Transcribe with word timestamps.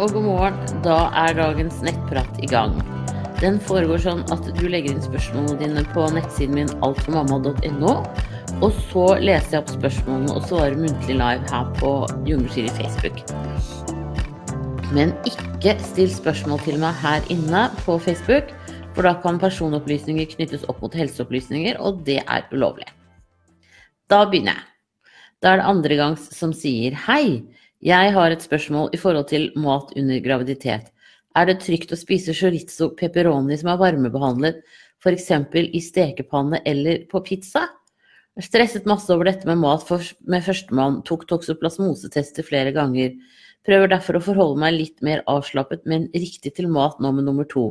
og 0.00 0.14
god 0.16 0.24
morgen. 0.24 0.82
Da 0.84 1.10
er 1.26 1.36
dagens 1.36 1.82
nettprat 1.84 2.38
i 2.40 2.48
gang. 2.48 2.72
Den 3.40 3.58
foregår 3.64 4.00
sånn 4.00 4.22
at 4.32 4.46
du 4.56 4.62
legger 4.68 4.94
inn 4.94 5.04
spørsmålene 5.04 5.58
dine 5.60 5.84
på 5.92 6.06
nettsiden 6.14 6.56
min 6.56 6.72
altformamma.no. 6.84 7.92
Og 8.60 8.80
så 8.90 9.04
leser 9.20 9.56
jeg 9.58 9.62
opp 9.62 9.74
spørsmålene 9.74 10.36
og 10.36 10.48
svarer 10.48 10.78
muntlig 10.80 11.16
live 11.20 11.44
her 11.52 11.68
på 11.80 11.92
Jordmorsier 12.28 12.68
i 12.68 12.74
Facebook. 12.78 13.20
Men 14.96 15.12
ikke 15.28 15.76
still 15.84 16.10
spørsmål 16.12 16.64
til 16.64 16.80
meg 16.82 16.96
her 17.04 17.24
inne 17.32 17.68
på 17.84 17.98
Facebook, 18.00 18.50
for 18.96 19.06
da 19.06 19.14
kan 19.22 19.38
personopplysninger 19.40 20.32
knyttes 20.32 20.64
opp 20.68 20.80
mot 20.82 20.96
helseopplysninger, 20.96 21.76
og 21.78 22.02
det 22.08 22.18
er 22.24 22.48
ulovlig. 22.52 22.88
Da 24.10 24.24
begynner 24.26 24.56
jeg. 24.56 24.66
Da 25.40 25.54
er 25.54 25.60
det 25.60 25.70
andre 25.70 25.96
gangs 25.96 26.26
som 26.36 26.52
sier 26.56 26.96
hei. 27.06 27.40
Jeg 27.80 28.12
har 28.12 28.28
et 28.28 28.42
spørsmål 28.44 28.90
i 28.92 28.98
forhold 29.00 29.30
til 29.30 29.46
mat 29.56 29.94
under 29.96 30.18
graviditet. 30.20 30.90
Er 31.32 31.46
det 31.48 31.62
trygt 31.62 31.94
å 31.94 31.96
spise 31.96 32.34
chorizo 32.36 32.90
pepperoni 32.92 33.56
som 33.56 33.70
er 33.72 33.78
varmebehandlet, 33.80 34.58
f.eks. 35.00 35.30
i 35.56 35.80
stekepanne 35.80 36.60
eller 36.68 37.06
på 37.08 37.22
pizza? 37.24 37.62
Jeg 38.36 38.50
stresset 38.50 38.88
masse 38.88 39.08
over 39.14 39.30
dette 39.30 39.48
med 39.48 39.62
mat 39.62 39.88
med 40.28 40.44
førstemann, 40.44 41.00
tok 41.08 41.24
toksoplasmosetester 41.32 42.44
flere 42.44 42.74
ganger. 42.76 43.16
Prøver 43.64 43.88
derfor 43.94 44.20
å 44.20 44.24
forholde 44.28 44.60
meg 44.60 44.76
litt 44.76 45.00
mer 45.00 45.24
avslappet, 45.24 45.86
men 45.88 46.10
riktig 46.12 46.52
til 46.58 46.68
mat 46.68 47.00
nå 47.00 47.14
med 47.16 47.24
nummer 47.30 47.48
to. 47.48 47.70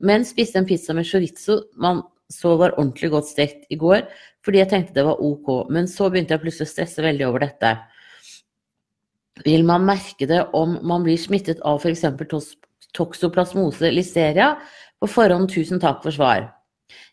Men 0.00 0.24
spiste 0.24 0.62
en 0.62 0.68
pizza 0.68 0.96
med 0.96 1.04
chorizo 1.04 1.60
man 1.76 2.06
så 2.32 2.56
var 2.56 2.72
ordentlig 2.78 3.12
godt 3.12 3.28
stekt 3.28 3.68
i 3.68 3.76
går, 3.76 4.06
fordi 4.40 4.62
jeg 4.62 4.72
tenkte 4.72 4.96
det 4.96 5.04
var 5.04 5.20
ok. 5.20 5.68
Men 5.68 5.84
så 5.92 6.08
begynte 6.08 6.32
jeg 6.32 6.46
plutselig 6.46 6.70
å 6.70 6.72
stresse 6.72 7.04
veldig 7.04 7.28
over 7.28 7.44
dette. 7.44 7.76
Vil 9.40 9.64
man 9.64 9.86
merke 9.88 10.28
det 10.28 10.42
om 10.56 10.76
man 10.86 11.06
blir 11.06 11.16
smittet 11.20 11.62
av 11.64 11.80
f.eks. 11.80 12.04
toksoplasmose 12.92 13.90
listeria? 13.94 14.54
På 15.00 15.08
forhånd, 15.10 15.48
tusen 15.50 15.80
takk 15.82 16.02
for 16.04 16.14
svar. 16.14 16.50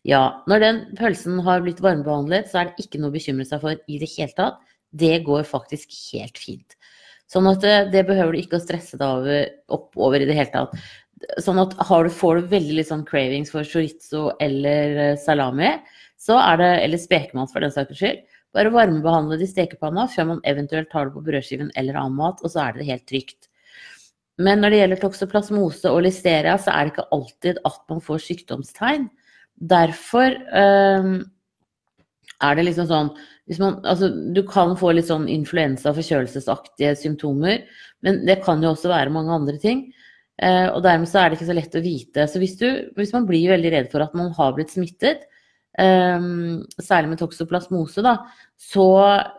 Ja, 0.08 0.44
når 0.52 0.64
den 0.64 0.80
pølsen 1.00 1.40
har 1.46 1.64
blitt 1.64 1.82
varmebehandlet, 1.84 2.50
så 2.52 2.62
er 2.62 2.70
det 2.70 2.86
ikke 2.86 3.00
noe 3.02 3.12
å 3.12 3.16
bekymre 3.16 3.48
seg 3.48 3.64
for 3.64 3.80
i 3.80 4.00
det 4.02 4.10
hele 4.18 4.36
tatt. 4.36 4.60
Det 4.90 5.20
går 5.26 5.46
faktisk 5.48 5.94
helt 6.12 6.40
fint. 6.42 6.76
Sånn 7.30 7.48
at 7.50 7.62
det, 7.62 7.76
det 7.94 8.08
behøver 8.08 8.34
du 8.34 8.42
ikke 8.42 8.58
å 8.58 8.64
stresse 8.64 8.98
deg 8.98 9.22
over, 9.22 9.50
oppover 9.76 10.24
i 10.24 10.28
det 10.30 10.38
hele 10.38 10.52
tatt. 10.54 10.74
Sånn 11.44 11.60
at 11.62 11.76
du, 11.76 12.12
får 12.16 12.40
du 12.40 12.52
veldig 12.54 12.78
litt 12.80 12.90
sånn 12.90 13.06
cravings 13.08 13.52
for 13.54 13.68
chorizo 13.68 14.30
eller 14.42 15.02
eh, 15.04 15.18
salami, 15.20 15.76
så 16.20 16.40
er 16.42 16.60
det, 16.62 16.70
eller 16.86 17.02
spekemat 17.02 17.52
for 17.54 17.64
den 17.64 17.74
saks 17.76 18.00
skyld, 18.00 18.24
bare 18.56 18.74
varmebehandle 18.74 19.38
det 19.38 19.48
i 19.48 19.52
stekepanna 19.52 20.08
før 20.10 20.34
man 20.34 20.44
eventuelt 20.50 20.90
tar 20.92 21.08
det 21.08 21.16
på 21.16 21.24
brødskiven 21.26 21.72
eller 21.78 22.00
annen 22.00 22.18
mat, 22.18 22.42
og 22.44 22.54
så 22.54 22.66
er 22.66 22.78
det 22.78 22.90
helt 22.90 23.06
trygt. 23.10 23.50
Men 24.40 24.64
når 24.64 24.72
det 24.72 24.80
gjelder 24.80 25.02
toksoplasmose 25.02 25.92
og 25.92 26.06
listeria, 26.06 26.56
så 26.58 26.72
er 26.72 26.88
det 26.88 26.94
ikke 26.94 27.10
alltid 27.16 27.60
at 27.68 27.82
man 27.92 28.00
får 28.04 28.24
sykdomstegn. 28.24 29.10
Derfor 29.70 30.32
øh, 30.32 31.10
er 32.48 32.56
det 32.56 32.66
liksom 32.70 32.88
sånn 32.88 33.12
man, 33.60 33.80
altså, 33.84 34.12
Du 34.34 34.44
kan 34.48 34.76
få 34.78 34.94
litt 34.94 35.10
sånn 35.10 35.26
influensa- 35.32 35.90
og 35.90 35.98
forkjølelsesaktige 35.98 36.94
symptomer, 37.00 37.64
men 38.06 38.22
det 38.28 38.40
kan 38.46 38.62
jo 38.64 38.76
også 38.76 38.92
være 38.92 39.14
mange 39.14 39.34
andre 39.34 39.58
ting. 39.62 39.88
Uh, 40.40 40.70
og 40.72 40.84
dermed 40.86 41.10
så 41.10 41.20
er 41.20 41.30
det 41.30 41.40
ikke 41.40 41.50
så 41.50 41.56
lett 41.58 41.74
å 41.76 41.84
vite. 41.84 42.28
Så 42.30 42.40
hvis, 42.40 42.54
du, 42.62 42.68
hvis 42.96 43.12
man 43.12 43.26
blir 43.28 43.50
veldig 43.52 43.72
redd 43.74 43.90
for 43.92 44.06
at 44.06 44.14
man 44.16 44.30
har 44.38 44.54
blitt 44.56 44.72
smittet, 44.72 45.26
særlig 45.78 47.12
med 47.12 47.20
toksoplasmose, 47.22 48.02
da, 48.04 48.16
så, 48.60 48.88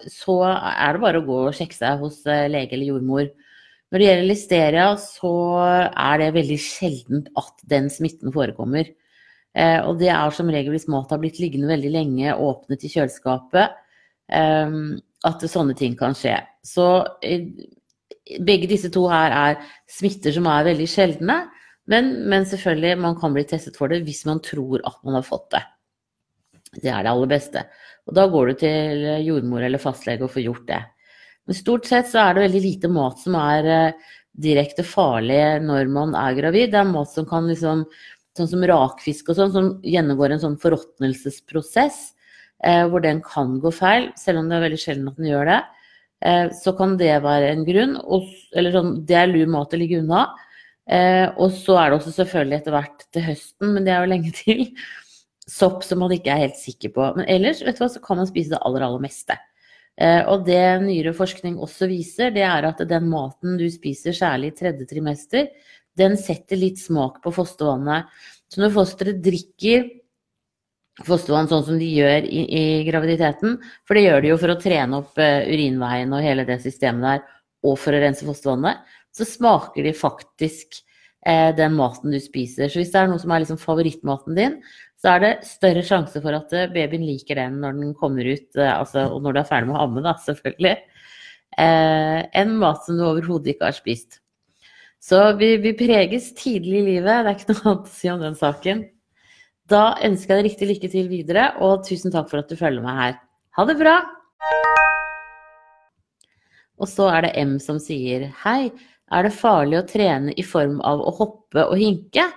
så, 0.09 0.37
er 0.47 0.97
det 0.97 1.03
bare 1.03 1.21
å 1.21 1.27
gå 1.27 1.39
og 1.49 1.57
sjekke 1.57 1.77
seg 1.77 2.01
hos 2.01 2.23
uh, 2.29 2.47
lege 2.49 2.77
eller 2.77 2.95
jordmor. 2.95 3.27
Når 3.91 3.99
det 4.01 4.07
gjelder 4.07 4.29
listeria, 4.29 4.87
så 5.03 5.35
er 5.91 6.23
det 6.23 6.31
veldig 6.39 6.59
sjeldent 6.63 7.31
at 7.41 7.65
den 7.69 7.91
smitten 7.93 8.33
forekommer. 8.33 8.89
Uh, 9.59 9.91
og 9.91 9.99
det 10.01 10.13
er 10.15 10.33
som 10.33 10.51
regel 10.53 10.77
hvis 10.77 10.89
mat 10.93 11.11
har 11.13 11.21
blitt 11.21 11.41
liggende 11.43 11.73
veldig 11.73 11.93
lenge 11.93 12.37
åpnet 12.39 12.87
i 12.87 12.93
kjøleskapet, 12.93 13.77
um, 14.31 14.97
at 15.27 15.45
sånne 15.51 15.77
ting 15.77 15.99
kan 15.99 16.15
skje. 16.17 16.39
Så 16.65 16.87
begge 18.47 18.69
disse 18.71 18.91
to 18.95 19.07
her 19.11 19.35
er 19.35 19.73
smitter 19.91 20.33
som 20.37 20.47
er 20.49 20.69
veldig 20.71 20.89
sjeldne. 20.89 21.43
Men, 21.91 22.13
men, 22.31 22.47
selvfølgelig, 22.47 22.99
man 23.03 23.17
kan 23.19 23.35
bli 23.35 23.45
testet 23.49 23.77
for 23.77 23.91
det 23.91 24.05
hvis 24.07 24.23
man 24.29 24.39
tror 24.45 24.83
at 24.87 25.01
man 25.05 25.19
har 25.19 25.27
fått 25.27 25.49
det. 25.57 25.63
Det 26.77 26.91
er 26.91 27.03
det 27.03 27.11
aller 27.11 27.31
beste. 27.31 27.65
Og 28.07 28.15
da 28.17 28.29
går 28.31 28.51
du 28.51 28.61
til 28.63 29.05
jordmor 29.27 29.65
eller 29.67 29.83
fastlege 29.83 30.27
og 30.27 30.33
får 30.35 30.47
gjort 30.47 30.67
det. 30.71 30.81
Men 31.49 31.59
stort 31.59 31.89
sett 31.89 32.09
så 32.11 32.23
er 32.23 32.37
det 32.37 32.47
veldig 32.47 32.63
lite 32.63 32.91
mat 32.93 33.19
som 33.19 33.35
er 33.41 33.67
uh, 33.67 34.09
direkte 34.39 34.85
farlig 34.87 35.41
når 35.65 35.91
man 35.91 36.15
er 36.19 36.37
gravid. 36.39 36.71
Det 36.73 36.81
er 36.81 36.91
mat 36.91 37.11
som 37.11 37.29
kan 37.29 37.49
liksom 37.51 37.87
Sånn 38.39 38.47
som 38.47 38.63
rakfisk 38.63 39.33
og 39.33 39.37
sånn, 39.37 39.51
som 39.51 39.65
gjennomgår 39.83 40.31
en 40.31 40.43
sånn 40.45 40.59
forråtnelsesprosess. 40.63 41.97
eh, 42.63 42.85
hvor 42.87 43.01
den 43.03 43.23
kan 43.25 43.59
gå 43.61 43.73
feil, 43.73 44.11
selv 44.17 44.39
om 44.39 44.49
det 44.49 44.57
er 44.57 44.63
veldig 44.67 44.79
sjelden 44.79 45.09
at 45.09 45.17
den 45.19 45.31
gjør 45.31 45.49
det. 45.49 45.57
Eh, 46.23 46.51
så 46.53 46.75
kan 46.77 46.97
det 47.01 47.23
være 47.25 47.49
en 47.51 47.65
grunn. 47.65 47.97
Og, 47.97 48.29
eller 48.55 48.75
sånn, 48.77 48.93
det 49.09 49.17
er 49.17 49.31
lur 49.33 49.51
mat 49.51 49.75
å 49.75 49.81
ligge 49.81 49.99
unna. 49.99 50.27
Eh, 50.87 51.27
og 51.41 51.51
så 51.57 51.79
er 51.81 51.91
det 51.91 51.99
også 51.99 52.13
selvfølgelig 52.19 52.59
etter 52.61 52.77
hvert 52.77 53.07
til 53.11 53.27
høsten, 53.27 53.73
men 53.75 53.87
det 53.87 53.95
er 53.95 54.05
jo 54.05 54.13
lenge 54.13 54.35
til, 54.37 54.63
sopp 55.51 55.85
som 55.87 56.03
man 56.03 56.15
ikke 56.15 56.33
er 56.33 56.47
helt 56.47 56.59
sikker 56.61 56.95
på. 56.95 57.07
Men 57.19 57.29
ellers 57.31 57.65
vet 57.67 57.79
du 57.79 57.85
hva, 57.85 57.91
så 57.93 58.03
kan 58.05 58.21
man 58.21 58.29
spise 58.31 58.55
det 58.55 58.63
aller, 58.63 58.87
aller 58.87 59.03
meste. 59.03 59.37
Eh, 60.01 60.23
og 60.31 60.47
det 60.47 60.63
nyere 60.85 61.13
forskning 61.17 61.59
også 61.61 61.91
viser, 61.91 62.33
det 62.35 62.47
er 62.47 62.69
at 62.69 62.83
den 62.89 63.09
maten 63.11 63.59
du 63.61 63.67
spiser, 63.73 64.17
særlig 64.17 64.53
i 64.53 64.59
tredje 64.63 64.87
trimester, 64.89 65.51
den 65.99 66.15
setter 66.17 66.57
litt 66.61 66.79
smak 66.81 67.19
på 67.25 67.33
fostervannet. 67.35 68.09
Så 68.51 68.63
når 68.63 68.77
fosteret 68.79 69.21
drikker 69.25 69.89
fostervann 71.07 71.49
sånn 71.51 71.65
som 71.67 71.79
de 71.81 71.89
gjør 71.89 72.27
i, 72.29 72.45
i, 72.45 72.63
graviditeten. 72.89 73.59
For 73.89 73.97
det 73.97 74.07
gjør 74.07 74.23
de 74.23 74.33
jo 74.33 74.39
for 74.41 74.53
å 74.53 74.61
trene 74.61 75.01
opp 75.01 75.21
uh, 75.21 75.47
urinveien 75.49 76.13
og 76.17 76.25
hele 76.25 76.47
det 76.49 76.61
systemet 76.65 77.07
der, 77.07 77.23
og 77.65 77.79
for 77.81 77.97
å 77.97 78.03
rense 78.03 78.27
fostervannet. 78.27 78.83
Så 79.17 79.27
smaker 79.29 79.87
de 79.87 79.95
faktisk 79.97 80.81
uh, 81.29 81.51
den 81.57 81.77
maten 81.79 82.15
du 82.15 82.21
spiser. 82.23 82.71
Så 82.71 82.81
hvis 82.81 82.93
det 82.95 83.03
er 83.03 83.11
noe 83.11 83.21
som 83.23 83.35
er 83.35 83.45
liksom 83.45 83.61
favorittmaten 83.61 84.39
din, 84.39 84.57
så 85.01 85.15
er 85.15 85.25
det 85.25 85.33
større 85.49 85.85
sjanse 85.87 86.23
for 86.23 86.37
at 86.37 86.53
uh, 86.57 86.69
babyen 86.73 87.07
liker 87.09 87.41
den 87.41 87.61
når 87.63 87.77
den 87.81 87.93
kommer 87.99 88.27
ut, 88.27 88.49
altså, 88.57 89.09
og 89.11 89.25
når 89.25 89.37
du 89.37 89.43
er 89.43 89.51
ferdig 89.53 89.71
med 89.71 89.79
å 89.79 89.85
amme, 89.87 90.05
da, 90.07 90.17
selvfølgelig, 90.27 90.77
enn 91.61 92.53
mat 92.61 92.85
som 92.87 92.97
du 92.97 93.03
overhodet 93.09 93.53
ikke 93.53 93.67
har 93.67 93.75
spist. 93.77 94.21
Så 95.03 95.19
vi, 95.41 95.55
vi 95.61 95.73
preges 95.77 96.29
tidlig 96.37 96.79
i 96.79 96.87
livet, 96.93 97.25
det 97.25 97.33
er 97.33 97.37
ikke 97.39 97.55
noe 97.55 97.67
annet 97.73 97.89
å 97.89 97.95
si 97.97 98.11
om 98.13 98.21
den 98.23 98.37
saken. 98.39 98.83
Da 99.71 99.83
ønsker 100.05 100.35
jeg 100.35 100.43
deg 100.43 100.49
riktig 100.49 100.69
lykke 100.69 100.89
til 100.93 101.09
videre, 101.11 101.45
og 101.65 101.85
tusen 101.87 102.13
takk 102.13 102.29
for 102.31 102.43
at 102.43 102.51
du 102.51 102.57
følger 102.59 102.85
meg 102.85 102.99
her. 102.99 103.21
Ha 103.57 103.67
det 103.69 103.77
bra! 103.81 103.97
Og 106.81 106.89
så 106.89 107.07
er 107.13 107.27
det 107.27 107.35
M 107.41 107.59
som 107.63 107.79
sier 107.83 108.29
hei, 108.43 108.71
er 109.11 109.27
det 109.27 109.35
farlig 109.35 109.81
å 109.81 109.87
trene 109.89 110.35
i 110.39 110.45
form 110.47 110.79
av 110.87 111.03
å 111.03 111.15
hoppe 111.19 111.67
og 111.67 111.79
hinke? 111.81 112.29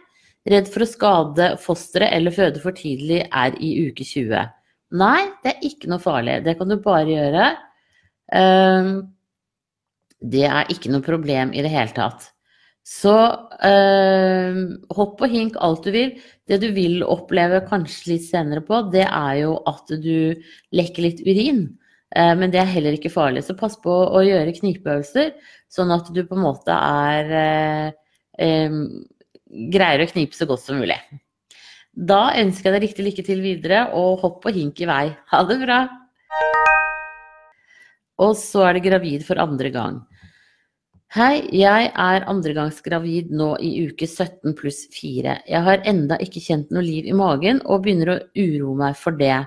Redd 0.49 0.67
for 0.73 0.83
å 0.83 0.89
skade 0.89 1.53
fosteret 1.63 2.11
eller 2.17 2.35
føde 2.35 2.59
for 2.63 2.75
tidlig 2.75 3.21
er 3.29 3.55
i 3.63 3.75
uke 3.87 4.03
20. 4.03 4.49
Nei, 4.99 5.19
det 5.43 5.53
er 5.53 5.67
ikke 5.69 5.89
noe 5.89 6.03
farlig. 6.03 6.41
Det 6.45 6.57
kan 6.59 6.69
du 6.69 6.75
bare 6.83 7.09
gjøre. 7.09 7.47
Ehm, 8.35 8.91
det 10.19 10.45
er 10.49 10.71
ikke 10.71 10.91
noe 10.91 11.05
problem 11.05 11.53
i 11.55 11.63
det 11.63 11.71
hele 11.73 11.95
tatt. 11.95 12.29
Så 12.83 13.13
øh, 13.63 14.57
hopp 14.91 15.21
og 15.23 15.31
hink 15.31 15.55
alt 15.63 15.87
du 15.87 15.93
vil. 15.95 16.17
Det 16.49 16.59
du 16.59 16.67
vil 16.75 17.05
oppleve 17.07 17.61
kanskje 17.69 18.15
litt 18.15 18.25
senere 18.27 18.63
på, 18.65 18.81
det 18.91 19.05
er 19.07 19.37
jo 19.45 19.55
at 19.69 19.93
du 20.03 20.35
lekker 20.75 21.07
litt 21.07 21.23
urin. 21.23 21.65
Uh, 22.13 22.33
men 22.37 22.53
det 22.53 22.61
er 22.61 22.69
heller 22.69 22.97
ikke 22.97 23.13
farlig. 23.13 23.45
Så 23.45 23.57
pass 23.57 23.75
på 23.81 23.91
å 23.91 24.21
gjøre 24.25 24.55
knipeøvelser, 24.59 25.33
sånn 25.71 25.93
at 25.95 26.11
du 26.13 26.21
på 26.27 26.37
en 26.37 26.45
måte 26.45 26.77
er 26.77 27.93
um, 28.37 28.85
Greier 29.53 30.01
å 30.01 30.09
knipe 30.09 30.33
så 30.33 30.47
godt 30.49 30.63
som 30.63 30.79
mulig. 30.81 30.97
Da 31.93 32.31
ønsker 32.41 32.71
jeg 32.71 32.73
deg 32.73 32.83
riktig 32.87 33.03
lykke 33.05 33.25
til 33.27 33.43
videre, 33.43 33.83
og 33.93 34.23
hopp 34.23 34.47
og 34.49 34.55
hink 34.55 34.81
i 34.81 34.87
vei. 34.89 35.03
Ha 35.29 35.41
det 35.45 35.59
bra! 35.61 35.83
Og 38.23 38.33
så 38.37 38.63
er 38.65 38.77
det 38.77 38.85
gravid 38.87 39.25
for 39.27 39.41
andre 39.41 39.69
gang. 39.73 39.99
Hei, 41.13 41.43
jeg 41.53 41.91
er 41.93 42.23
andregangsgravid 42.25 43.29
nå 43.37 43.51
i 43.61 43.69
uke 43.85 44.07
17 44.07 44.55
pluss 44.57 44.79
4. 44.95 45.35
Jeg 45.45 45.61
har 45.67 45.83
enda 45.85 46.17
ikke 46.17 46.41
kjent 46.41 46.73
noe 46.73 46.81
liv 46.81 47.05
i 47.05 47.13
magen 47.13 47.61
og 47.69 47.83
begynner 47.85 48.15
å 48.15 48.21
uroe 48.33 48.73
meg 48.79 48.97
for 48.97 49.13
det. 49.19 49.43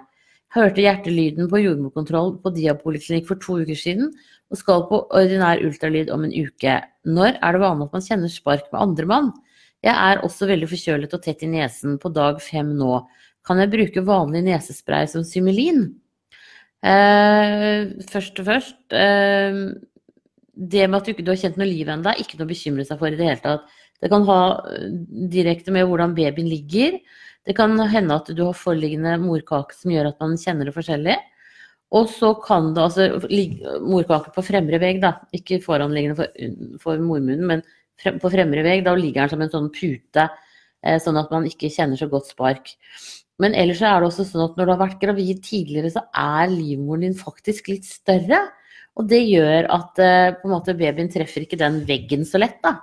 Hørte 0.55 0.85
hjertelyden 0.85 1.51
på 1.51 1.61
jordmorkontroll 1.61 2.37
på 2.43 2.53
Diapoliklinikk 2.55 3.27
for 3.29 3.43
to 3.43 3.59
uker 3.65 3.79
siden 3.79 4.13
og 4.53 4.61
skal 4.61 4.85
på 4.89 5.01
ordinær 5.11 5.61
ultralyd 5.67 6.13
om 6.15 6.25
en 6.25 6.35
uke. 6.35 6.79
Når 7.09 7.41
er 7.43 7.57
det 7.57 7.63
vanlig 7.65 7.89
at 7.89 7.97
man 7.97 8.07
kjenner 8.07 8.33
spark 8.33 8.69
med 8.71 8.81
andre 8.81 9.09
mann? 9.11 9.33
Jeg 9.85 9.95
er 9.95 10.23
også 10.25 10.49
veldig 10.49 10.69
forkjølet 10.71 11.15
og 11.15 11.23
tett 11.25 11.43
i 11.45 11.51
nesen 11.51 11.99
på 12.03 12.11
dag 12.15 12.39
fem 12.43 12.73
nå. 12.79 13.01
Kan 13.47 13.61
jeg 13.63 13.73
bruke 13.75 14.07
vanlig 14.07 14.45
nesespray 14.47 15.11
som 15.11 15.27
Symilin? 15.27 15.85
Eh, 16.87 17.91
først 18.11 18.39
og 18.41 18.47
først 18.47 18.95
eh, 18.95 19.61
det 20.57 20.87
med 20.89 20.99
at 20.99 21.07
du 21.07 21.13
ikke 21.13 21.27
har 21.29 21.41
kjent 21.41 21.59
noe 21.61 21.69
liv 21.69 21.89
ennå, 21.91 22.11
er 22.11 22.23
ikke 22.23 22.39
noe 22.39 22.49
å 22.49 22.53
bekymre 22.53 22.87
seg 22.87 23.01
for 23.01 23.11
i 23.11 23.19
det 23.19 23.29
hele 23.29 23.43
tatt. 23.43 23.67
Det 24.03 24.11
kan 24.13 24.27
ha 24.29 24.41
eh, 24.73 24.91
direkte 25.33 25.75
med 25.75 25.89
hvordan 25.89 26.15
babyen 26.17 26.49
ligger. 26.51 26.99
Det 27.47 27.55
kan 27.55 27.79
hende 27.79 28.19
at 28.19 28.29
du 28.35 28.43
har 28.43 28.59
foreliggende 28.59 29.15
morkake 29.23 29.77
som 29.77 29.93
gjør 29.95 30.11
at 30.11 30.23
man 30.23 30.35
kjenner 30.41 30.69
det 30.69 30.75
forskjellig. 30.75 31.17
Og 31.95 32.09
så 32.11 32.33
kan 32.43 32.73
det 32.75 32.83
altså 32.83 33.05
morkake 33.87 34.33
på 34.35 34.43
fremre 34.43 34.81
vegg, 34.83 34.99
da, 35.05 35.13
ikke 35.37 35.61
foranliggende 35.63 36.19
for, 36.19 36.49
for 36.83 37.03
mormunnen, 37.03 37.47
men 37.47 37.63
frem, 38.03 38.19
på 38.23 38.33
fremre 38.33 38.65
vegg. 38.67 38.83
Da 38.87 38.97
ligger 38.99 39.23
den 39.23 39.33
som 39.33 39.45
en 39.45 39.53
sånn 39.53 39.71
pute, 39.75 40.27
eh, 40.83 40.99
sånn 41.03 41.21
at 41.21 41.31
man 41.35 41.47
ikke 41.47 41.71
kjenner 41.71 42.01
så 42.01 42.11
godt 42.11 42.33
spark. 42.35 42.75
Men 43.43 43.55
ellers 43.55 43.85
er 43.85 44.01
det 44.01 44.09
også 44.09 44.27
sånn 44.27 44.47
at 44.49 44.59
når 44.59 44.67
du 44.67 44.73
har 44.75 44.83
vært 44.83 45.01
gravid 45.03 45.43
tidligere, 45.47 45.93
så 45.95 46.03
er 46.11 46.51
livmoren 46.51 47.07
din 47.07 47.17
faktisk 47.17 47.71
litt 47.71 47.87
større. 47.87 48.43
Og 48.97 49.07
det 49.11 49.23
gjør 49.29 49.69
at 49.77 50.03
eh, 50.03 50.47
måte 50.49 50.75
babyen 50.75 51.11
treffer 51.13 51.45
ikke 51.45 51.61
den 51.61 51.83
veggen 51.87 52.27
så 52.27 52.41
lett, 52.43 52.59
da. 52.65 52.79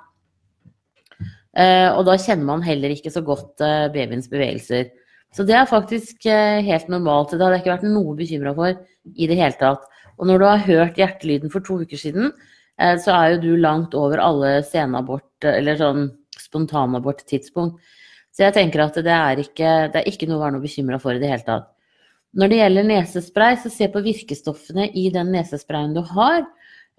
Eh, 1.53 1.89
og 1.93 2.05
da 2.07 2.17
kjenner 2.17 2.47
man 2.47 2.65
heller 2.65 2.93
ikke 2.93 3.11
så 3.13 3.21
godt 3.25 3.61
eh, 3.61 3.89
babyens 3.93 4.29
bevegelser. 4.31 4.89
Så 5.33 5.45
det 5.45 5.55
er 5.57 5.69
faktisk 5.69 6.25
eh, 6.29 6.61
helt 6.65 6.89
normalt. 6.89 7.33
Det 7.33 7.41
hadde 7.41 7.59
jeg 7.59 7.63
ikke 7.63 7.75
vært 7.75 7.89
noe 7.89 8.15
bekymra 8.17 8.55
for 8.57 8.73
i 9.13 9.29
det 9.29 9.37
hele 9.39 9.57
tatt. 9.59 9.85
Og 10.17 10.29
når 10.29 10.41
du 10.41 10.47
har 10.47 10.65
hørt 10.67 10.99
hjertelyden 11.01 11.53
for 11.53 11.65
to 11.65 11.79
uker 11.81 11.99
siden, 11.99 12.33
så 12.73 13.13
er 13.13 13.33
jo 13.33 13.41
du 13.41 13.49
langt 13.61 13.93
over 13.93 14.17
alle 14.21 14.63
senabort, 14.65 15.45
eller 15.45 15.77
sånn 15.77 16.07
spontanabort-tidspunkt. 16.41 17.77
Så 18.33 18.47
jeg 18.47 18.55
tenker 18.55 18.81
at 18.81 18.97
det 19.05 19.13
er 19.13 19.41
ikke, 19.41 19.73
det 19.93 20.01
er 20.01 20.09
ikke 20.09 20.29
noe 20.29 20.39
å 20.39 20.43
være 20.43 20.55
noe 20.55 20.63
bekymra 20.63 20.97
for 21.01 21.13
i 21.13 21.21
det 21.21 21.29
hele 21.29 21.45
tatt. 21.45 21.67
Når 22.33 22.49
det 22.49 22.59
gjelder 22.59 22.87
nesespray, 22.89 23.57
så 23.61 23.69
se 23.69 23.89
på 23.93 24.01
virkestoffene 24.05 24.87
i 24.97 25.05
den 25.13 25.29
nesesprayen 25.35 25.93
du 25.93 26.01
har. 26.13 26.41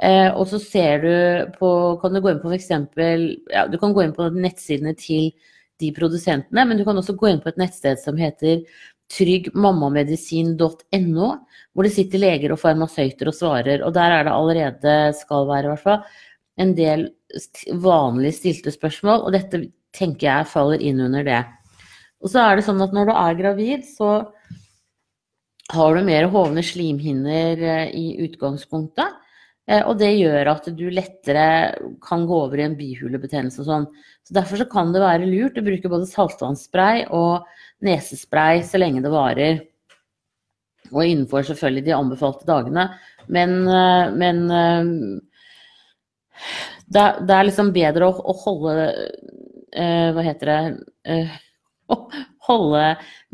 Eh, 0.02 0.26
og 0.34 0.48
så 0.50 0.58
ser 0.58 1.04
du 1.04 1.52
på 1.54 1.68
Kan 2.02 2.14
du 2.14 2.20
gå 2.20 2.30
inn 2.32 2.40
på 2.42 2.50
f.eks. 2.50 2.70
Ja, 3.52 3.66
du 3.70 3.78
kan 3.78 3.92
gå 3.94 4.02
inn 4.02 4.16
på 4.16 4.26
nettsidene 4.34 4.94
til 4.98 5.30
de 5.82 5.92
produsentene, 5.94 6.64
men 6.66 6.78
du 6.78 6.84
kan 6.86 6.98
også 6.98 7.14
gå 7.18 7.26
inn 7.30 7.42
på 7.42 7.48
et 7.50 7.60
nettsted 7.60 7.98
som 8.02 8.16
heter 8.18 8.56
tryggmammamedisin.no, 9.14 11.28
hvor 11.74 11.82
det 11.84 11.94
sitter 11.94 12.18
leger 12.22 12.50
og 12.54 12.62
farmasøyter 12.62 13.26
og 13.30 13.36
svarer. 13.36 13.78
Og 13.86 13.92
der 13.94 14.10
er 14.10 14.22
det 14.26 14.34
allerede, 14.34 14.94
skal 15.18 15.48
være 15.50 15.64
i 15.66 15.70
hvert 15.72 15.84
fall, 15.84 16.00
en 16.62 16.72
del 16.78 17.00
vanlig 17.82 18.32
stilte 18.36 18.70
spørsmål, 18.74 19.18
og 19.26 19.30
dette 19.34 19.56
tenker 19.94 20.26
jeg 20.28 20.50
faller 20.50 20.80
inn 20.82 21.00
under 21.02 21.22
det. 21.26 21.42
Og 22.24 22.28
så 22.32 22.38
er 22.40 22.52
det 22.56 22.64
sånn 22.66 22.82
at 22.82 22.92
når 22.96 23.04
du 23.10 23.14
er 23.14 23.34
gravid, 23.38 23.80
så 23.84 24.08
har 25.74 25.94
du 25.94 26.00
mer 26.06 26.24
hovne 26.32 26.62
slimhinner 26.64 27.56
eh, 27.58 27.88
i 27.96 28.16
utgangspunktet. 28.24 29.08
Eh, 29.64 29.80
og 29.88 29.96
det 30.00 30.10
gjør 30.18 30.50
at 30.52 30.66
du 30.76 30.84
lettere 30.92 31.44
kan 32.04 32.26
gå 32.28 32.40
over 32.46 32.60
i 32.60 32.66
en 32.66 32.76
bihulebetennelse 32.78 33.62
og 33.62 33.68
sånn. 33.68 33.86
Så 34.24 34.36
Derfor 34.36 34.60
så 34.60 34.68
kan 34.70 34.92
det 34.92 35.04
være 35.04 35.28
lurt 35.28 35.60
å 35.60 35.64
bruke 35.64 35.92
både 35.92 36.08
saltvannsspray 36.10 37.06
og 37.16 37.46
nesespray 37.84 38.64
så 38.66 38.80
lenge 38.80 39.04
det 39.04 39.12
varer. 39.12 39.62
Og 40.92 41.00
innenfor 41.02 41.46
selvfølgelig 41.48 41.86
de 41.86 41.96
anbefalte 41.96 42.48
dagene. 42.48 42.90
Men, 43.32 43.56
eh, 43.68 44.12
men 44.20 44.44
eh, 44.52 44.82
det, 46.92 47.06
er 47.32 47.48
liksom 47.48 47.72
bedre 47.72 48.10
å, 48.10 48.34
holde 48.44 48.72
Hva 49.74 50.22
heter 50.22 50.50
det 50.50 50.58
holde 52.46 52.82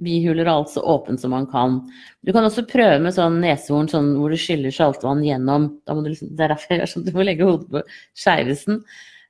bihuler 0.04 0.48
alt 0.50 0.72
så 0.72 0.82
åpent 0.82 1.20
som 1.22 1.34
man 1.34 1.46
kan. 1.50 1.80
Du 2.22 2.32
kan 2.34 2.46
også 2.46 2.66
prøve 2.68 3.00
med 3.04 3.16
sånn 3.16 3.40
neshorn 3.42 3.90
sånn 3.90 4.12
hvor 4.18 4.32
du 4.32 4.38
skyller 4.40 4.74
saltvann 4.74 5.24
gjennom. 5.26 5.68
Liksom, 5.86 6.34
det 6.36 6.46
er 6.46 6.54
derfor 6.54 6.74
jeg 6.74 6.82
gjør 6.82 6.92
sånn 6.94 7.08
du 7.08 7.12
må 7.16 7.26
legge 7.26 7.48
hodet 7.48 7.70
på 7.72 7.82
skeivesen 8.22 8.80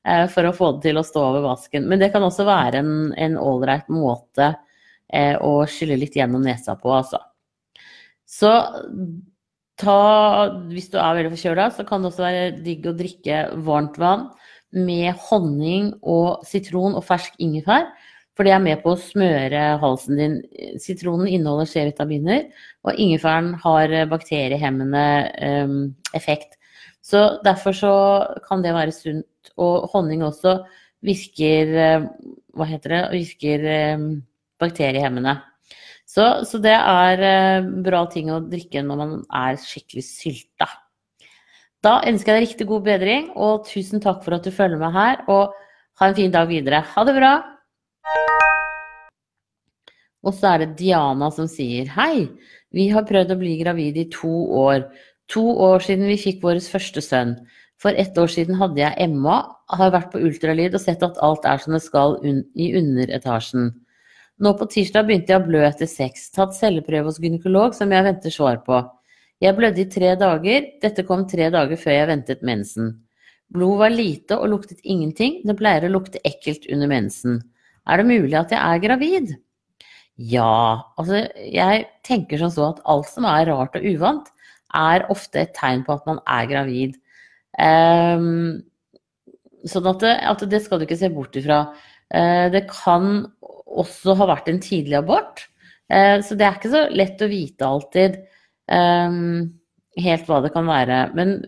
eh, 0.04 0.26
for 0.32 0.48
å 0.48 0.54
få 0.56 0.74
det 0.76 0.90
til 0.90 1.00
å 1.00 1.06
stå 1.06 1.24
over 1.32 1.46
vasken. 1.48 1.88
Men 1.90 2.02
det 2.02 2.12
kan 2.14 2.26
også 2.26 2.48
være 2.48 2.84
en 2.84 3.40
ålreit 3.40 3.90
måte 3.92 4.52
eh, 5.08 5.36
å 5.36 5.64
skylle 5.70 5.98
litt 6.00 6.16
gjennom 6.18 6.44
nesa 6.44 6.76
på, 6.78 6.92
altså. 6.94 7.22
Så 8.30 8.52
ta 9.80 9.96
Hvis 10.68 10.90
du 10.92 10.98
er 11.00 11.16
veldig 11.16 11.32
forkjøla, 11.32 11.70
så 11.72 11.86
kan 11.88 12.02
det 12.02 12.10
også 12.10 12.26
være 12.26 12.48
digg 12.62 12.84
å 12.86 12.96
drikke 12.96 13.46
varmt 13.64 13.96
vann 13.98 14.28
med 14.76 15.16
honning 15.26 15.90
og 16.06 16.44
sitron 16.46 16.94
og 16.98 17.04
fersk 17.06 17.38
ingefær. 17.42 17.88
For 18.38 18.46
det 18.46 18.54
er 18.54 18.62
med 18.62 18.80
på 18.84 18.94
å 18.94 19.00
smøre 19.00 19.62
halsen 19.82 20.20
din. 20.20 20.36
Sitronen 20.80 21.28
inneholder 21.28 21.68
C-vitaminer, 21.68 22.46
og 22.86 22.96
ingefæren 23.02 23.52
har 23.64 23.92
bakteriehemmende 24.10 25.04
um, 25.66 25.78
effekt. 26.16 26.56
Så 27.02 27.40
derfor 27.44 27.76
så 27.76 27.92
kan 28.46 28.62
det 28.64 28.76
være 28.76 28.94
sunt. 28.94 29.26
Og 29.60 29.88
honning 29.92 30.22
også 30.24 30.60
virker 31.04 31.70
uh, 31.74 32.08
Hva 32.56 32.66
heter 32.68 32.94
det? 32.94 33.02
Virker 33.16 33.64
um, 33.96 34.10
bakteriehemmende. 34.60 35.38
Så, 36.10 36.24
så, 36.48 36.58
det 36.62 36.74
er 36.74 37.24
uh, 37.24 37.68
bra 37.84 38.04
ting 38.10 38.30
å 38.32 38.40
drikke 38.42 38.82
når 38.84 39.00
man 39.00 39.18
er 39.42 39.60
skikkelig 39.62 40.06
sylta. 40.06 40.68
Da 41.80 42.00
ønsker 42.04 42.34
jeg 42.34 42.40
deg 42.40 42.48
riktig 42.48 42.68
god 42.68 42.84
bedring, 42.84 43.30
og 43.40 43.64
tusen 43.68 44.02
takk 44.04 44.20
for 44.24 44.36
at 44.36 44.44
du 44.44 44.52
følger 44.52 44.80
med 44.80 44.92
her. 44.96 45.24
Og 45.32 45.54
ha 46.00 46.08
en 46.08 46.16
fin 46.16 46.32
dag 46.32 46.48
videre. 46.50 46.82
Ha 46.94 47.04
det 47.08 47.16
bra! 47.16 47.34
Og 50.26 50.36
så 50.36 50.54
er 50.54 50.64
det 50.64 50.76
Diana 50.80 51.30
som 51.32 51.48
sier 51.48 51.88
hei, 51.96 52.28
vi 52.70 52.90
har 52.92 53.06
prøvd 53.08 53.32
å 53.34 53.38
bli 53.40 53.56
gravid 53.62 53.96
i 53.98 54.08
to 54.12 54.30
år. 54.60 54.84
To 55.32 55.44
år 55.64 55.82
siden 55.84 56.10
vi 56.10 56.18
fikk 56.20 56.42
vår 56.44 56.60
første 56.62 57.02
sønn. 57.04 57.36
For 57.80 57.96
ett 57.96 58.18
år 58.20 58.28
siden 58.28 58.58
hadde 58.60 58.82
jeg 58.82 58.98
Emma, 59.00 59.40
har 59.72 59.92
vært 59.94 60.10
på 60.12 60.20
ultralyd 60.20 60.74
og 60.76 60.82
sett 60.82 61.02
at 61.06 61.18
alt 61.24 61.46
er 61.48 61.62
som 61.62 61.72
det 61.72 61.80
skal 61.84 62.18
i 62.20 62.72
underetasjen. 62.76 63.70
Nå 64.40 64.52
på 64.56 64.68
tirsdag 64.72 65.06
begynte 65.08 65.32
jeg 65.32 65.40
å 65.40 65.46
blø 65.46 65.60
etter 65.64 65.88
sex, 65.88 66.28
tatt 66.32 66.56
celleprøve 66.56 67.08
hos 67.08 67.20
gynekolog 67.20 67.76
som 67.76 67.92
jeg 67.92 68.06
venter 68.06 68.32
svar 68.34 68.60
på. 68.66 68.82
Jeg 69.40 69.56
blødde 69.56 69.82
i 69.82 69.88
tre 69.88 70.14
dager, 70.20 70.66
dette 70.82 71.04
kom 71.08 71.26
tre 71.28 71.48
dager 71.52 71.80
før 71.80 71.96
jeg 71.96 72.08
ventet 72.10 72.44
mensen. 72.44 72.94
Blod 73.50 73.80
var 73.80 73.92
lite 73.92 74.36
og 74.36 74.50
luktet 74.52 74.82
ingenting, 74.84 75.40
det 75.48 75.56
pleier 75.58 75.88
å 75.88 75.94
lukte 75.94 76.20
ekkelt 76.28 76.68
under 76.72 76.90
mensen. 76.90 77.40
Er 77.88 78.00
det 78.00 78.10
mulig 78.10 78.36
at 78.36 78.52
jeg 78.52 78.60
er 78.60 78.82
gravid? 78.84 79.32
Ja, 80.20 80.84
altså 81.00 81.22
jeg 81.48 81.86
tenker 82.04 82.40
sånn 82.40 82.52
så 82.52 82.66
at 82.74 82.82
alt 82.92 83.08
som 83.08 83.24
er 83.28 83.48
rart 83.48 83.76
og 83.78 83.86
uvant, 83.88 84.26
er 84.76 85.06
ofte 85.10 85.40
et 85.42 85.54
tegn 85.56 85.84
på 85.86 85.94
at 85.96 86.08
man 86.08 86.20
er 86.28 86.48
gravid. 86.50 86.98
Um, 87.56 88.60
sånn 89.66 89.88
at 89.90 90.04
det, 90.04 90.12
at 90.32 90.44
det, 90.52 90.60
skal 90.64 90.80
du 90.80 90.86
ikke 90.86 91.00
se 91.00 91.10
bort 91.14 91.38
ifra. 91.40 91.62
Uh, 92.12 92.50
det 92.52 92.66
kan 92.68 93.24
også 93.70 94.16
ha 94.18 94.28
vært 94.30 94.50
en 94.52 94.60
tidlig 94.62 94.98
abort, 95.00 95.46
uh, 95.92 96.18
så 96.20 96.36
det 96.36 96.46
er 96.46 96.58
ikke 96.58 96.74
så 96.74 96.84
lett 96.92 97.24
å 97.24 97.30
vite 97.30 97.70
alltid 97.70 98.20
um, 98.68 99.48
helt 100.04 100.28
hva 100.28 100.42
det 100.44 100.52
kan 100.54 100.68
være. 100.68 101.02
Men 101.16 101.38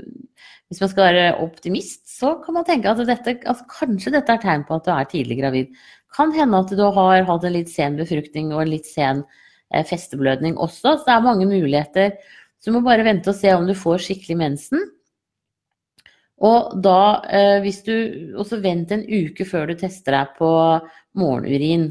hvis 0.73 0.81
man 0.81 0.89
skal 0.89 1.05
være 1.11 1.25
optimist, 1.45 2.07
så 2.09 2.31
kan 2.41 2.57
man 2.57 2.65
tenke 2.65 2.89
at 2.89 3.01
dette, 3.05 3.35
altså 3.45 3.67
kanskje 3.69 4.15
dette 4.15 4.33
er 4.33 4.41
tegn 4.41 4.63
på 4.65 4.79
at 4.79 4.87
du 4.87 4.93
er 4.95 5.09
tidlig 5.11 5.37
gravid. 5.43 5.75
Kan 6.17 6.33
hende 6.33 6.63
at 6.65 6.73
du 6.73 6.81
har 6.97 7.27
hatt 7.29 7.45
en 7.45 7.53
litt 7.53 7.69
sen 7.69 7.99
befruktning 7.99 8.55
og 8.55 8.63
en 8.63 8.71
litt 8.73 8.89
sen 8.89 9.21
eh, 9.21 9.85
festeblødning 9.85 10.57
også. 10.57 10.95
Så 10.97 11.05
det 11.05 11.13
er 11.13 11.27
mange 11.27 11.45
muligheter. 11.51 12.17
Så 12.57 12.71
du 12.71 12.79
må 12.79 12.83
bare 12.87 13.05
vente 13.05 13.29
og 13.29 13.37
se 13.37 13.53
om 13.53 13.69
du 13.69 13.75
får 13.77 14.01
skikkelig 14.07 14.39
mensen. 14.41 14.89
Og 16.41 16.73
da, 16.81 17.21
eh, 17.29 17.59
hvis 17.61 17.83
du 17.85 17.93
også 18.41 18.63
vent 18.65 18.97
en 18.97 19.05
uke 19.05 19.45
før 19.45 19.69
du 19.69 19.77
tester 19.85 20.17
deg 20.17 20.33
på 20.41 20.51
morgenurin. 21.21 21.91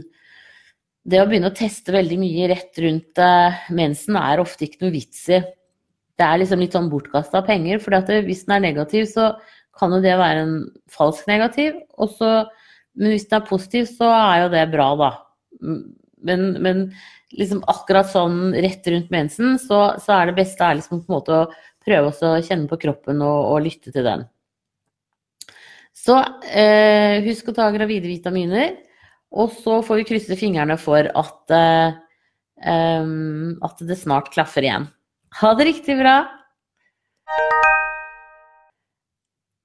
Det 1.05 1.21
å 1.21 1.29
begynne 1.29 1.53
å 1.53 1.57
teste 1.57 1.93
veldig 1.93 2.17
mye 2.17 2.49
rett 2.49 2.81
rundt 2.81 3.21
eh, 3.21 3.63
mensen 3.77 4.17
er 4.17 4.41
ofte 4.41 4.65
ikke 4.65 4.87
noe 4.87 4.97
vits 4.97 5.27
i. 5.29 5.43
Det 6.21 6.27
er 6.27 6.41
liksom 6.43 6.61
litt 6.61 6.77
sånn 6.77 6.91
bortkasta 6.91 7.41
penger. 7.47 7.81
For 7.81 7.97
hvis 8.27 8.45
den 8.45 8.59
er 8.59 8.65
negativ, 8.69 9.07
så 9.09 9.31
kan 9.79 9.95
jo 9.95 10.01
det 10.03 10.13
være 10.19 10.43
en 10.45 10.57
falsk 10.93 11.25
negativ. 11.31 11.79
Og 11.97 12.13
så 12.19 12.33
men 12.99 13.13
hvis 13.13 13.27
den 13.29 13.39
er 13.39 13.47
positiv, 13.47 13.87
så 13.87 14.09
er 14.11 14.43
jo 14.43 14.51
det 14.51 14.65
bra, 14.73 14.89
da. 14.99 15.11
Men, 16.27 16.45
men 16.63 16.83
liksom 17.37 17.63
akkurat 17.71 18.11
sånn 18.11 18.51
rett 18.53 18.87
rundt 18.91 19.11
mensen, 19.13 19.55
så, 19.61 19.95
så, 20.01 20.17
er 20.17 20.29
det 20.29 20.37
beste 20.41 20.65
er 20.65 20.79
liksom 20.79 21.01
på 21.01 21.11
en 21.11 21.17
måte 21.17 21.37
å 21.37 21.47
prøve 21.81 22.11
å 22.11 22.35
kjenne 22.43 22.69
på 22.69 22.79
kroppen 22.81 23.23
og, 23.25 23.39
og 23.53 23.65
lytte 23.65 23.93
til 23.95 24.05
den. 24.05 24.27
Så 25.95 26.17
eh, 26.49 27.21
husk 27.25 27.51
å 27.51 27.55
ta 27.55 27.69
gravide 27.73 28.09
vitaminer. 28.09 28.75
Og 29.31 29.53
så 29.55 29.77
får 29.85 30.01
vi 30.01 30.07
krysse 30.09 30.35
fingrene 30.35 30.75
for 30.81 31.07
at, 31.07 31.53
eh, 31.55 31.93
at 32.67 33.83
det 33.87 33.97
snart 33.99 34.31
klaffer 34.33 34.67
igjen. 34.67 34.89
Ha 35.39 35.53
det 35.55 35.65
riktig 35.69 35.95
bra! 35.95 36.15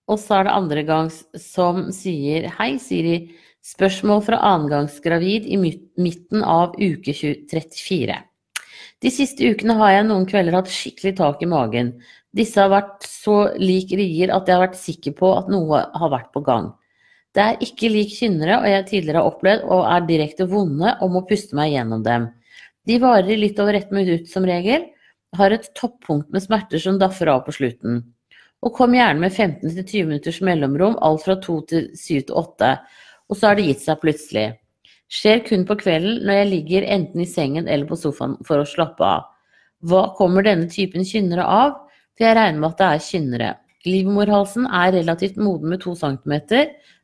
Og 0.06 0.20
så 0.22 0.36
er 0.38 0.46
det 0.46 0.54
andregangs 0.54 1.16
som 1.42 1.88
sier 1.94 2.46
Hei, 2.54 2.76
Siri. 2.78 3.16
Spørsmål 3.66 4.22
fra 4.22 4.38
annengangsgravid 4.46 5.48
i 5.50 5.58
midten 5.58 6.46
av 6.46 6.78
uke 6.78 7.10
34. 7.10 8.20
De 9.02 9.10
siste 9.10 9.50
ukene 9.50 9.74
har 9.80 9.96
jeg 9.96 10.06
noen 10.06 10.28
kvelder 10.30 10.54
hatt 10.54 10.70
skikkelig 10.70 11.16
tak 11.18 11.42
i 11.42 11.50
magen. 11.50 11.96
Disse 12.30 12.62
har 12.62 12.70
vært 12.70 13.02
så 13.10 13.48
lik 13.58 13.90
rier 13.98 14.30
at 14.30 14.46
jeg 14.46 14.54
har 14.54 14.68
vært 14.68 14.78
sikker 14.78 15.18
på 15.18 15.34
at 15.34 15.50
noe 15.50 15.82
har 15.82 16.14
vært 16.14 16.30
på 16.30 16.46
gang. 16.46 16.70
Det 17.34 17.42
er 17.42 17.64
ikke 17.66 17.90
lik 17.90 18.14
kynnere 18.14 18.62
og 18.62 18.70
jeg 18.70 18.90
tidligere 18.92 19.18
har 19.18 19.34
opplevd 19.34 19.66
og 19.66 19.88
er 19.90 20.10
direkte 20.14 20.46
vonde 20.46 20.94
og 21.02 21.16
må 21.18 21.26
puste 21.26 21.58
meg 21.58 21.74
gjennom 21.74 22.06
dem. 22.06 22.30
De 22.86 23.02
varer 23.02 23.34
litt 23.34 23.58
over 23.58 23.74
ett 23.74 23.90
minutt 23.90 24.30
som 24.30 24.46
regel, 24.46 24.86
har 25.38 25.54
et 25.54 25.70
toppunkt 25.78 26.30
med 26.34 26.44
smerter 26.44 26.82
som 26.82 27.00
daffer 27.00 27.30
av 27.32 27.44
på 27.46 27.54
slutten. 27.56 28.02
Og 28.64 28.74
kom 28.76 28.94
gjerne 28.96 29.22
med 29.22 29.32
15-20 29.32 30.06
minutters 30.08 30.40
mellomrom, 30.44 30.96
alt 31.04 31.24
fra 31.26 31.36
2 31.42 31.56
til 31.70 31.90
7 31.92 32.28
til 32.28 32.36
8, 32.40 32.70
og 33.28 33.38
så 33.38 33.50
har 33.50 33.58
det 33.58 33.66
gitt 33.68 33.84
seg 33.84 34.00
plutselig. 34.02 34.46
Skjer 35.12 35.42
kun 35.46 35.66
på 35.68 35.76
kvelden 35.78 36.24
når 36.26 36.40
jeg 36.40 36.50
ligger 36.50 36.86
enten 36.96 37.22
i 37.22 37.28
sengen 37.30 37.68
eller 37.68 37.86
på 37.86 37.98
sofaen 38.00 38.34
for 38.46 38.58
å 38.58 38.66
slappe 38.66 39.06
av. 39.06 39.28
Hva 39.86 40.08
kommer 40.18 40.46
denne 40.46 40.70
typen 40.72 41.06
kynnere 41.06 41.44
av? 41.46 41.76
For 42.16 42.26
jeg 42.26 42.38
regner 42.38 42.62
med 42.62 42.72
at 42.72 42.80
det 42.80 42.88
er 42.88 43.04
kynnere. 43.06 43.50
Livmorhalsen 43.86 44.66
er 44.66 44.94
relativt 44.96 45.36
moden 45.38 45.70
med 45.70 45.84
2 45.84 45.94
cm, 46.00 46.34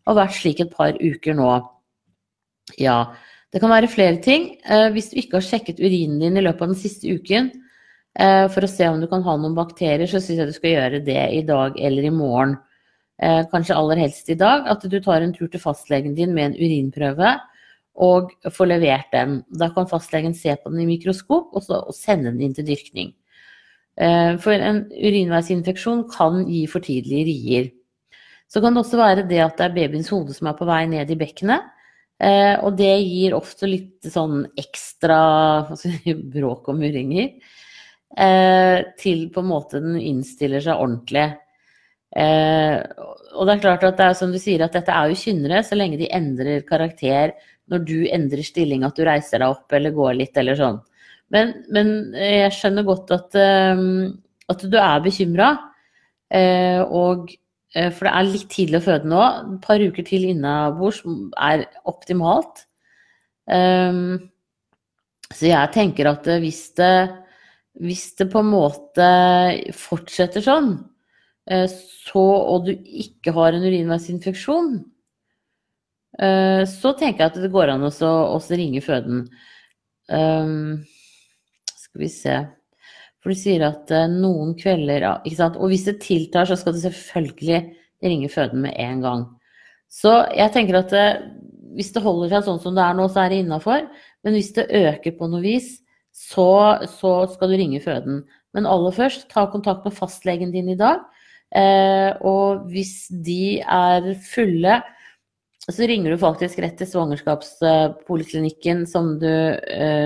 og 0.03 0.11
har 0.11 0.19
vært 0.25 0.39
slik 0.41 0.65
et 0.65 0.73
par 0.75 0.97
uker 0.99 1.37
nå. 1.39 1.51
Ja, 2.81 3.13
det 3.53 3.61
kan 3.63 3.71
være 3.71 3.91
flere 3.93 4.19
ting. 4.25 4.57
Eh, 4.65 4.89
hvis 4.95 5.13
du 5.13 5.21
ikke 5.21 5.39
har 5.39 5.47
sjekket 5.47 5.83
urinen 5.83 6.19
din 6.25 6.41
i 6.41 6.43
løpet 6.43 6.65
av 6.65 6.73
den 6.73 6.81
siste 6.81 7.13
uken 7.13 7.53
for 8.13 8.65
å 8.65 8.69
se 8.69 8.85
om 8.91 9.01
du 9.01 9.07
kan 9.09 9.23
ha 9.25 9.37
noen 9.41 9.55
bakterier, 9.57 10.05
så 10.05 10.21
syns 10.21 10.43
jeg 10.43 10.51
du 10.51 10.53
skal 10.53 10.75
gjøre 10.75 10.99
det 11.07 11.23
i 11.33 11.41
dag 11.49 11.79
eller 11.81 12.05
i 12.05 12.13
morgen. 12.13 12.59
Eh, 13.23 13.45
kanskje 13.53 13.77
aller 13.79 14.01
helst 14.03 14.31
i 14.33 14.37
dag. 14.39 14.67
At 14.69 14.85
du 14.85 14.99
tar 15.01 15.23
en 15.23 15.35
tur 15.35 15.49
til 15.49 15.63
fastlegen 15.63 16.17
din 16.19 16.35
med 16.35 16.51
en 16.51 16.59
urinprøve 16.59 17.37
og 18.03 18.33
får 18.53 18.71
levert 18.71 19.13
den. 19.13 19.43
Da 19.49 19.71
kan 19.75 19.89
fastlegen 19.89 20.35
se 20.35 20.57
på 20.57 20.73
den 20.73 20.85
i 20.85 20.89
mikroskop 20.91 21.53
og, 21.53 21.69
og 21.69 21.95
sende 21.97 22.33
den 22.33 22.43
inn 22.49 22.57
til 22.57 22.67
dyrkning. 22.69 23.13
For 24.41 24.57
en 24.57 24.87
urinveisinfeksjon 24.89 26.07
kan 26.09 26.47
gi 26.49 26.63
for 26.73 26.81
tidlige 26.81 27.27
rier. 27.29 27.67
Så 28.49 28.61
kan 28.65 28.73
det 28.73 28.83
også 28.83 29.01
være 29.01 29.27
det 29.29 29.43
at 29.45 29.59
det 29.61 29.67
er 29.67 29.77
babyens 29.77 30.09
hode 30.13 30.33
som 30.37 30.49
er 30.49 30.57
på 30.57 30.69
vei 30.69 30.83
ned 30.89 31.13
i 31.13 31.19
bekkenet. 31.21 31.69
Eh, 32.23 32.55
og 32.63 32.77
det 32.79 32.93
gir 33.03 33.35
ofte 33.35 33.69
litt 33.69 34.09
sånn 34.13 34.45
ekstra 34.61 35.19
altså, 35.73 35.91
bråk 36.35 36.69
om 36.73 36.81
murringer. 36.81 37.33
Eh, 38.13 38.79
til 39.01 39.29
på 39.33 39.41
en 39.41 39.49
måte 39.49 39.81
den 39.81 39.97
innstiller 40.01 40.61
seg 40.65 40.81
ordentlig. 40.81 41.29
Eh, 42.13 42.77
og 43.33 43.49
det 43.49 43.55
er 43.55 43.63
klart 43.63 43.87
at 43.89 43.97
det 44.01 44.09
er 44.11 44.19
som 44.19 44.33
du 44.35 44.39
sier, 44.41 44.65
at 44.65 44.77
dette 44.77 44.93
er 44.93 45.09
jo 45.09 45.21
kynnere 45.23 45.63
så 45.65 45.79
lenge 45.79 45.97
de 46.01 46.11
endrer 46.13 46.67
karakter 46.69 47.33
når 47.73 47.85
du 47.89 47.99
endrer 48.13 48.45
stilling, 48.45 48.85
at 48.85 48.99
du 48.99 49.07
reiser 49.09 49.41
deg 49.41 49.55
opp 49.55 49.73
eller 49.73 49.97
går 49.97 50.19
litt 50.19 50.37
eller 50.37 50.59
sånn. 50.59 50.83
Men, 51.33 51.55
men 51.73 52.13
jeg 52.19 52.53
skjønner 52.59 52.85
godt 52.85 53.15
at, 53.17 53.39
eh, 53.41 53.87
at 54.53 54.67
du 54.69 54.77
er 54.77 55.07
bekymra. 55.07 55.55
Eh, 56.33 56.83
og 56.85 57.33
Eh, 57.75 57.89
for 57.89 58.07
det 58.07 58.13
er 58.13 58.29
litt 58.29 58.51
tidlig 58.53 58.81
å 58.81 58.85
føde 58.85 59.09
nå. 59.09 59.23
Et 59.55 59.65
par 59.65 59.81
uker 59.81 60.07
til 60.07 60.29
innabords 60.29 61.01
er 61.41 61.67
optimalt. 61.89 62.67
Så 65.33 65.49
jeg 65.49 65.73
tenker 65.75 66.09
at 66.13 66.29
hvis 66.43 66.63
det, 66.79 66.93
hvis 67.81 68.11
det 68.19 68.29
på 68.33 68.43
en 68.43 68.51
måte 68.53 69.09
fortsetter 69.77 70.45
sånn, 70.45 70.75
uh, 71.51 71.69
så, 71.69 72.23
og 72.23 72.69
du 72.69 72.73
ikke 72.75 73.35
har 73.37 73.57
en 73.57 73.65
urinveisinfeksjon, 73.65 74.73
uh, 76.21 76.63
så 76.69 76.95
tenker 76.99 77.25
jeg 77.25 77.33
at 77.33 77.43
det 77.45 77.53
går 77.55 77.75
an 77.75 77.87
å 77.89 77.93
ringe 78.53 78.83
føden. 78.85 79.29
Um, 80.13 80.83
skal 81.73 82.03
vi 82.03 82.11
se 82.13 82.41
for 83.23 83.31
du 83.31 83.39
sier 83.39 83.63
at 83.63 83.91
noen 84.11 84.57
kvelder? 84.59 85.05
Og 85.07 85.69
hvis 85.71 85.85
det 85.87 86.01
tiltar, 86.03 86.49
så 86.51 86.57
skal 86.59 86.75
du 86.75 86.81
selvfølgelig 86.83 87.61
ringe 88.03 88.31
føden 88.33 88.65
med 88.65 88.75
en 88.83 89.05
gang. 89.05 89.23
Så 89.87 90.11
jeg 90.35 90.51
tenker 90.51 90.81
at 90.81 90.95
hvis 91.77 91.93
det 91.95 92.03
holder 92.03 92.33
seg 92.33 92.49
sånn 92.49 92.59
som 92.65 92.75
det 92.75 92.83
er 92.83 92.97
nå, 92.99 93.07
så 93.07 93.23
er 93.23 93.31
det 93.31 93.45
innafor. 93.45 93.87
Men 94.27 94.37
hvis 94.37 94.51
det 94.57 94.67
øker 94.75 95.15
på 95.21 95.29
noe 95.31 95.43
vis, 95.45 95.77
så, 96.13 96.79
så, 96.93 97.13
skal 97.33 97.53
du 97.53 97.57
ringe 97.59 97.81
føden. 97.83 98.23
Men 98.53 98.69
aller 98.69 98.93
først, 98.95 99.29
ta 99.33 99.47
kontakt 99.51 99.85
med 99.87 99.97
fastlegen 99.97 100.53
din 100.55 100.69
i 100.73 100.79
dag. 100.79 100.99
Eh, 101.57 102.13
og 102.25 102.69
hvis 102.73 103.09
de 103.25 103.61
er 103.61 104.13
fulle, 104.29 104.81
så 105.63 105.87
ringer 105.87 106.11
du 106.13 106.19
faktisk 106.21 106.59
rett 106.61 106.77
til 106.81 106.89
svangerskapspoliklinikken 106.91 108.83
som 108.91 109.15
du 109.23 109.31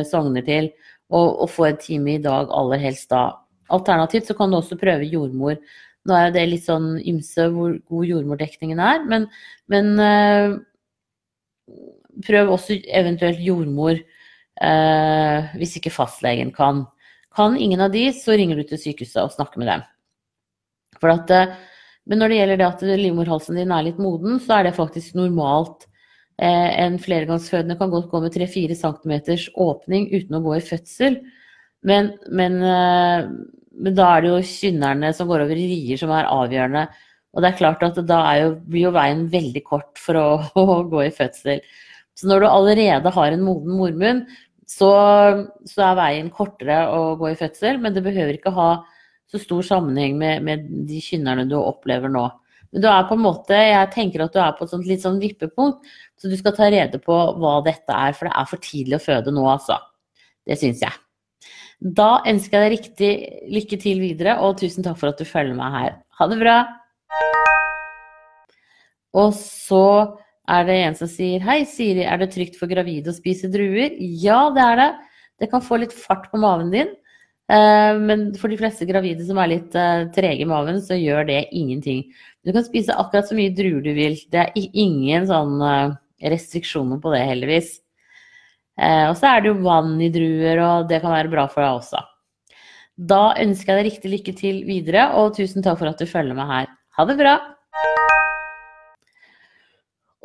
sogner 0.05 0.45
til 0.45 0.69
og, 1.11 1.43
og 1.43 1.51
får 1.51 1.69
en 1.71 1.81
time 1.81 2.15
i 2.17 2.23
dag 2.23 2.51
aller 2.53 2.83
helst 2.83 3.11
da. 3.13 3.31
Alternativt 3.73 4.29
så 4.29 4.37
kan 4.39 4.51
du 4.51 4.59
også 4.59 4.79
prøve 4.79 5.09
jordmor. 5.11 5.59
Nå 6.07 6.15
er 6.15 6.33
det 6.35 6.45
litt 6.51 6.67
sånn 6.67 6.97
ymse 7.03 7.49
hvor 7.55 7.75
god 7.91 8.11
jordmordekningen 8.11 8.83
er, 8.83 9.03
men, 9.11 9.27
men 9.73 9.93
eh, 10.03 10.57
prøv 12.27 12.53
også 12.55 12.79
eventuelt 12.87 13.43
jordmor 13.43 13.99
hvis 14.57 15.75
ikke 15.77 15.93
fastlegen 15.93 16.49
kan. 16.55 16.87
Kan 17.37 17.59
ingen 17.61 17.83
av 17.85 17.91
de, 17.93 18.07
så 18.17 18.33
ringer 18.39 18.57
du 18.57 18.65
til 18.65 18.81
sykehuset 18.81 19.21
og 19.21 19.35
snakker 19.35 19.61
med 19.61 19.69
dem. 19.69 19.83
At, 21.05 21.33
øh, 21.37 21.53
men 22.09 22.23
når 22.23 22.33
det 22.33 22.39
gjelder 22.39 22.61
det 22.63 22.69
at 22.71 22.85
livmorhalsen 23.03 23.59
din 23.61 23.75
er 23.77 23.85
litt 23.85 24.01
moden, 24.01 24.39
så 24.41 24.57
er 24.57 24.69
det 24.69 24.79
faktisk 24.79 25.19
normalt 25.19 25.85
Eh, 26.37 26.81
en 26.83 26.99
flergangsfødende 27.01 27.79
kan 27.81 27.91
godt 27.91 28.11
gå 28.11 28.21
med 28.21 28.35
3-4 28.35 28.75
cm 28.77 29.13
åpning 29.57 30.11
uten 30.13 30.37
å 30.37 30.43
gå 30.45 30.59
i 30.59 30.65
fødsel. 30.65 31.17
Men, 31.87 32.11
men, 32.29 32.59
eh, 32.61 33.29
men, 33.73 33.97
da 33.97 34.11
er 34.11 34.25
det 34.25 34.33
jo 34.35 34.43
kynnerne 34.51 35.15
som 35.17 35.31
går 35.31 35.47
over 35.47 35.57
i 35.57 35.69
rier 35.71 36.01
som 36.01 36.13
er 36.13 36.29
avgjørende. 36.29 36.87
Og 37.33 37.43
det 37.43 37.51
er 37.51 37.59
klart 37.61 37.85
at 37.89 38.01
da 38.09 38.21
jo, 38.41 38.53
blir 38.69 38.89
jo 38.89 38.95
veien 38.97 39.27
veldig 39.33 39.65
kort 39.65 39.97
for 40.01 40.21
å, 40.21 40.29
å, 40.61 40.83
gå 40.91 41.07
i 41.07 41.15
fødsel. 41.15 41.65
Så 42.17 42.29
når 42.29 42.45
du 42.45 42.49
allerede 42.51 43.13
har 43.17 43.33
en 43.33 43.45
moden 43.45 43.77
mormunn, 43.77 44.23
så, 44.67 44.91
så, 45.63 45.81
er 45.87 45.99
veien 45.99 46.33
kortere 46.35 46.81
å 46.91 47.15
gå 47.21 47.31
i 47.31 47.39
fødsel. 47.39 47.79
Men 47.83 47.95
det 47.95 48.05
behøver 48.07 48.37
ikke 48.37 48.55
ha 48.57 48.71
så 49.31 49.41
stor 49.43 49.65
sammenheng 49.67 50.19
med, 50.19 50.43
med 50.47 50.67
de 50.89 51.01
kynnerne 51.03 51.47
du 51.51 51.57
opplever 51.59 52.11
nå. 52.13 52.27
Men 52.73 52.83
du 52.83 52.89
er 52.91 53.07
på 53.09 53.17
en 53.17 53.25
måte, 53.25 53.57
jeg 53.57 53.91
tenker 53.95 54.25
at 54.25 54.35
du 54.35 54.41
er 54.43 54.55
på 54.59 54.67
et 54.67 54.89
litt 54.89 55.03
sånn 55.03 55.21
vippepunkt, 55.23 55.87
så 56.19 56.31
du 56.31 56.37
skal 56.39 56.55
ta 56.57 56.69
rede 56.73 56.99
på 57.03 57.17
hva 57.41 57.61
dette 57.67 57.95
er, 57.95 58.15
for 58.17 58.29
det 58.29 58.35
er 58.37 58.49
for 58.51 58.63
tidlig 58.63 58.99
å 58.99 59.05
føde 59.07 59.35
nå, 59.35 59.47
altså. 59.51 59.79
Det 60.47 60.59
syns 60.59 60.83
jeg. 60.83 60.99
Da 61.77 62.23
ønsker 62.27 62.57
jeg 62.57 62.65
deg 62.65 62.75
riktig 62.75 63.11
lykke 63.53 63.79
til 63.83 64.03
videre, 64.03 64.39
og 64.43 64.59
tusen 64.61 64.87
takk 64.87 64.99
for 65.01 65.13
at 65.13 65.21
du 65.21 65.29
følger 65.29 65.57
meg 65.59 65.75
her. 65.77 65.97
Ha 66.19 66.29
det 66.31 66.39
bra! 66.43 66.59
Og 69.17 69.33
så 69.37 69.85
er 70.47 70.69
det 70.69 70.77
en 70.85 70.97
som 70.99 71.11
sier 71.11 71.43
Hei, 71.43 71.61
Siri, 71.69 72.05
er 72.07 72.21
det 72.23 72.31
trygt 72.35 72.59
for 72.61 72.71
gravide 72.71 73.11
å 73.11 73.17
spise 73.17 73.51
druer? 73.51 73.97
Ja, 73.99 74.47
det 74.55 74.63
er 74.63 74.81
det. 74.81 74.93
Det 75.43 75.51
kan 75.53 75.65
få 75.65 75.81
litt 75.83 75.95
fart 75.95 76.31
på 76.33 76.41
maven 76.41 76.71
din. 76.73 76.95
Eh, 77.47 77.99
men 78.03 78.29
for 78.39 78.51
de 78.51 78.59
fleste 78.59 78.87
gravide 78.89 79.27
som 79.27 79.39
er 79.39 79.53
litt 79.53 79.75
eh, 79.79 80.07
trege 80.15 80.43
i 80.43 80.49
maven, 80.49 80.81
så 80.83 80.99
gjør 80.99 81.29
det 81.29 81.41
ingenting. 81.55 82.05
Du 82.47 82.53
kan 82.55 82.67
spise 82.67 82.95
akkurat 82.95 83.29
så 83.29 83.39
mye 83.39 83.55
druer 83.55 83.83
du 83.85 83.93
vil. 83.97 84.19
Det 84.33 84.43
er 84.43 84.71
ingen 84.73 85.29
sånn 85.31 85.61
eh, 85.63 85.97
restriksjoner 86.33 87.03
på 87.03 87.15
det, 87.15 87.25
heldigvis. 87.31 87.75
Og 88.77 89.15
så 89.17 89.31
er 89.31 89.41
det 89.41 89.49
jo 89.49 89.63
vann 89.65 89.95
i 90.05 90.11
druer, 90.13 90.59
og 90.61 90.91
det 90.91 90.99
kan 91.01 91.15
være 91.15 91.31
bra 91.33 91.47
for 91.49 91.65
deg 91.65 91.79
også. 91.79 92.03
Da 93.09 93.23
ønsker 93.41 93.73
jeg 93.73 93.79
deg 93.79 93.89
riktig 93.89 94.13
lykke 94.13 94.37
til 94.37 94.59
videre, 94.69 95.07
og 95.17 95.33
tusen 95.39 95.65
takk 95.65 95.81
for 95.81 95.89
at 95.89 96.01
du 96.01 96.05
følger 96.11 96.37
med 96.37 96.53
her. 96.53 96.69
Ha 97.01 97.09
det 97.09 97.17
bra! 97.23 97.39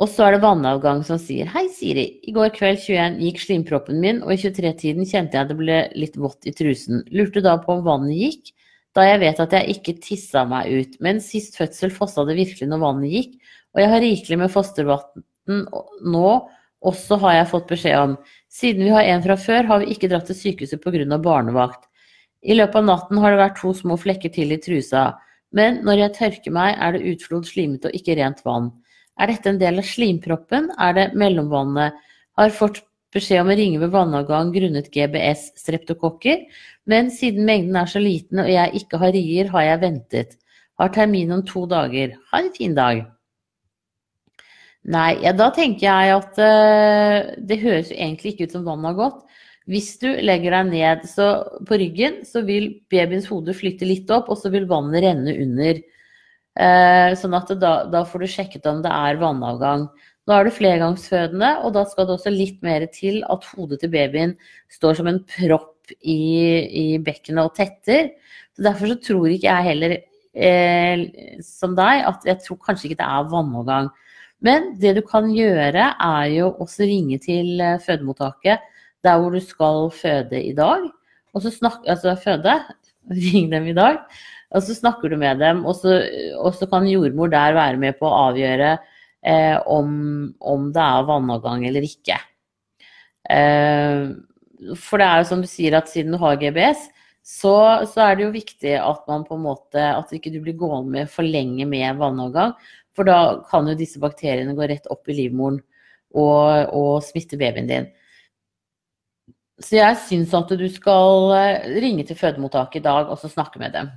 Og 0.01 0.09
så 0.09 0.25
er 0.25 0.33
det 0.33 0.41
vannavgang 0.41 1.03
som 1.05 1.19
sier 1.21 1.49
Hei, 1.53 1.67
Siri. 1.69 2.07
I 2.25 2.31
går 2.33 2.49
kveld 2.55 2.79
21 2.81 3.19
gikk 3.21 3.41
slimproppen 3.43 3.99
min, 4.01 4.23
og 4.25 4.33
i 4.33 4.39
23-tiden 4.41 5.05
kjente 5.05 5.37
jeg 5.37 5.51
det 5.51 5.57
ble 5.59 5.77
litt 5.93 6.17
vått 6.17 6.47
i 6.49 6.53
trusen. 6.57 7.03
Lurte 7.13 7.43
da 7.45 7.59
på 7.61 7.75
om 7.75 7.83
vannet 7.85 8.17
gikk, 8.17 8.49
da 8.97 9.05
jeg 9.05 9.21
vet 9.21 9.43
at 9.43 9.53
jeg 9.53 9.75
ikke 9.75 9.99
tissa 10.01 10.41
meg 10.49 10.71
ut. 10.73 10.97
Men 11.05 11.21
sist 11.21 11.59
fødsel 11.59 11.93
fossa 11.93 12.25
det 12.25 12.39
virkelig 12.39 12.71
når 12.71 12.81
vannet 12.81 13.13
gikk, 13.13 13.37
og 13.75 13.83
jeg 13.83 13.93
har 13.93 14.03
rikelig 14.07 14.41
med 14.41 14.51
fostervann 14.55 15.21
nå, 16.15 16.33
også 16.81 17.21
har 17.21 17.37
jeg 17.37 17.51
fått 17.53 17.69
beskjed 17.69 18.01
om. 18.01 18.19
Siden 18.49 18.87
vi 18.87 18.93
har 18.97 19.05
en 19.05 19.21
fra 19.21 19.37
før, 19.37 19.69
har 19.69 19.83
vi 19.83 19.93
ikke 19.93 20.09
dratt 20.09 20.25
til 20.31 20.39
sykehuset 20.39 20.81
pga. 20.81 21.17
barnevakt. 21.21 21.85
I 22.41 22.57
løpet 22.57 22.81
av 22.81 22.89
natten 22.89 23.21
har 23.21 23.31
det 23.31 23.43
vært 23.43 23.61
to 23.61 23.69
små 23.77 24.01
flekker 24.01 24.33
til 24.33 24.51
i 24.51 24.57
trusa, 24.57 25.11
men 25.53 25.83
når 25.85 26.07
jeg 26.07 26.17
tørker 26.17 26.51
meg, 26.57 26.73
er 26.81 26.97
det 26.97 27.05
utflod, 27.05 27.45
slimete 27.45 27.91
og 27.91 27.93
ikke 27.93 28.17
rent 28.17 28.41
vann. 28.41 28.71
Er 29.21 29.29
dette 29.29 29.51
en 29.51 29.59
del 29.61 29.77
av 29.77 29.85
slimproppen? 29.85 30.71
Er 30.81 30.97
det 30.97 31.11
mellomvannet? 31.19 31.99
Har 32.39 32.53
fått 32.55 32.81
beskjed 33.13 33.43
om 33.43 33.51
å 33.51 33.57
ringe 33.59 33.79
ved 33.81 33.93
vannavgang 33.93 34.51
grunnet 34.55 34.89
GBS 34.93 35.51
streptokokker, 35.59 36.45
men 36.89 37.11
siden 37.13 37.45
mengden 37.45 37.77
er 37.77 37.89
så 37.91 38.01
liten 38.01 38.41
og 38.41 38.49
jeg 38.49 38.81
ikke 38.81 39.01
har 39.01 39.13
rier, 39.13 39.51
har 39.53 39.67
jeg 39.67 39.81
ventet. 39.83 40.37
Har 40.79 40.93
termin 40.95 41.33
om 41.35 41.43
to 41.45 41.67
dager. 41.69 42.15
Ha 42.31 42.41
en 42.41 42.53
fin 42.55 42.73
dag. 42.77 43.03
Nei, 44.81 45.11
ja, 45.21 45.35
da 45.37 45.51
tenker 45.53 45.85
jeg 45.85 46.13
at 46.15 46.39
uh, 46.41 47.35
det 47.37 47.59
høres 47.61 47.91
jo 47.91 47.99
egentlig 47.99 48.33
ikke 48.33 48.47
ut 48.49 48.55
som 48.55 48.65
vannet 48.65 48.89
har 48.89 48.97
gått. 48.97 49.19
Hvis 49.69 49.91
du 50.01 50.07
legger 50.25 50.55
deg 50.55 50.71
ned 50.71 51.03
på 51.69 51.77
ryggen, 51.77 52.23
så 52.25 52.41
vil 52.47 52.71
babyens 52.89 53.27
hode 53.29 53.53
flytte 53.53 53.85
litt 53.85 54.09
opp, 54.09 54.31
og 54.33 54.39
så 54.41 54.49
vil 54.49 54.65
vannet 54.71 55.05
renne 55.05 55.35
under. 55.43 55.83
Eh, 56.59 57.13
sånn 57.15 57.35
at 57.37 57.51
da, 57.61 57.73
da, 57.87 58.03
får 58.03 58.23
du 58.23 58.27
sjekket 58.27 58.65
om 58.67 58.81
det 58.83 58.91
er 58.91 59.19
vannavgang. 59.21 59.87
Nå 60.27 60.35
er 60.35 60.45
du 60.45 60.53
flergangsfødende, 60.53 61.51
og 61.65 61.73
da 61.77 61.85
skal 61.89 62.07
det 62.07 62.17
også 62.17 62.33
litt 62.33 62.59
mer 62.65 62.83
til 62.93 63.21
at 63.31 63.47
hodet 63.53 63.79
til 63.81 63.91
babyen 63.93 64.35
står 64.71 64.99
som 64.99 65.09
en 65.09 65.21
propp 65.37 65.93
i, 65.97 66.19
i 66.67 66.85
bekkenet 67.03 67.47
og 67.47 67.55
tetter. 67.57 68.11
Så 68.55 68.65
Derfor 68.67 68.91
så 68.91 68.99
tror 69.07 69.31
ikke 69.31 69.47
jeg 69.47 69.69
heller 69.71 69.95
eh, 69.97 71.05
som 71.45 71.75
deg 71.79 72.05
at 72.11 72.27
jeg 72.27 72.43
tror 72.45 72.59
kanskje 72.67 72.91
ikke 72.91 73.01
det 73.01 73.07
er 73.07 73.31
vannavgang. 73.31 73.89
Men 74.41 74.73
det 74.81 74.95
du 74.97 75.01
kan 75.05 75.29
gjøre, 75.33 75.87
er 76.01 76.27
jo 76.33 76.51
også 76.63 76.87
ringe 76.89 77.19
til 77.21 77.61
eh, 77.61 77.79
fødemottaket 77.81 78.67
der 79.05 79.17
hvor 79.17 79.33
du 79.33 79.41
skal 79.41 79.89
føde 79.95 80.43
i 80.43 80.53
dag. 80.57 80.85
Og 81.33 81.41
så 81.45 81.51
snakke, 81.53 81.87
altså 81.89 82.15
føde, 82.19 82.59
ring 83.31 83.51
dem 83.53 83.71
i 83.71 83.77
dag. 83.77 84.03
Og 84.51 84.63
så 84.65 84.75
snakker 84.75 85.11
du 85.11 85.17
med 85.19 85.39
dem, 85.39 85.63
og 85.65 85.77
så, 85.79 86.01
og 86.39 86.55
så 86.57 86.67
kan 86.71 86.89
jordmor 86.89 87.31
der 87.31 87.55
være 87.55 87.79
med 87.79 87.95
på 87.99 88.07
å 88.07 88.17
avgjøre 88.27 88.73
eh, 88.75 89.55
om, 89.69 89.93
om, 90.39 90.65
det 90.75 90.83
er 90.83 91.07
vannavgang 91.07 91.63
eller 91.69 91.87
ikke. 91.87 92.17
Eh, 93.31 94.09
for 94.77 95.01
det 95.01 95.07
er 95.07 95.21
jo 95.21 95.29
som 95.29 95.43
du 95.43 95.47
sier 95.49 95.77
at 95.79 95.89
siden 95.89 96.17
du 96.17 96.19
har 96.21 96.39
GBS, 96.41 96.89
så, 97.21 97.53
så, 97.85 98.01
er 98.03 98.17
det 98.17 98.25
jo 98.25 98.33
viktig 98.33 98.75
at 98.81 99.07
man 99.07 99.23
på 99.27 99.37
en 99.37 99.45
måte, 99.45 99.79
at 99.79 100.11
ikke 100.15 100.33
du 100.33 100.39
blir 100.43 100.57
gående 100.59 100.97
med 100.97 101.11
for 101.11 101.23
lenge 101.23 101.67
med 101.69 101.99
vannavgang. 102.01 102.55
For 102.97 103.07
da 103.07 103.39
kan 103.47 103.69
jo 103.69 103.77
disse 103.77 104.01
bakteriene 104.01 104.55
gå 104.57 104.67
rett 104.67 104.89
opp 104.91 105.07
i 105.07 105.15
livmoren 105.15 105.61
og, 106.11 106.73
og 106.75 106.93
smitte 107.05 107.39
babyen 107.39 107.69
din. 107.69 107.91
Så 109.61 109.77
jeg 109.77 109.99
syns 110.07 110.33
at 110.35 110.51
du 110.57 110.65
skal 110.73 111.31
eh, 111.37 111.67
ringe 111.83 112.03
til 112.09 112.17
fødemottaket 112.17 112.81
i 112.81 112.87
dag 112.89 113.11
og 113.13 113.19
så 113.21 113.29
snakke 113.29 113.61
med 113.61 113.77
dem. 113.77 113.91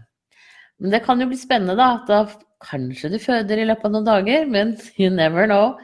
Men 0.82 0.94
det 0.94 1.04
kan 1.04 1.20
jo 1.22 1.28
bli 1.30 1.38
spennende, 1.38 1.76
da. 1.78 2.00
At 2.00 2.10
da 2.10 2.44
kanskje 2.64 3.12
du 3.12 3.18
føder 3.22 3.60
i 3.60 3.66
løpet 3.68 3.88
av 3.88 3.94
noen 3.94 4.08
dager, 4.08 4.46
men 4.50 4.76
you 5.00 5.10
never 5.12 5.48
know. 5.50 5.74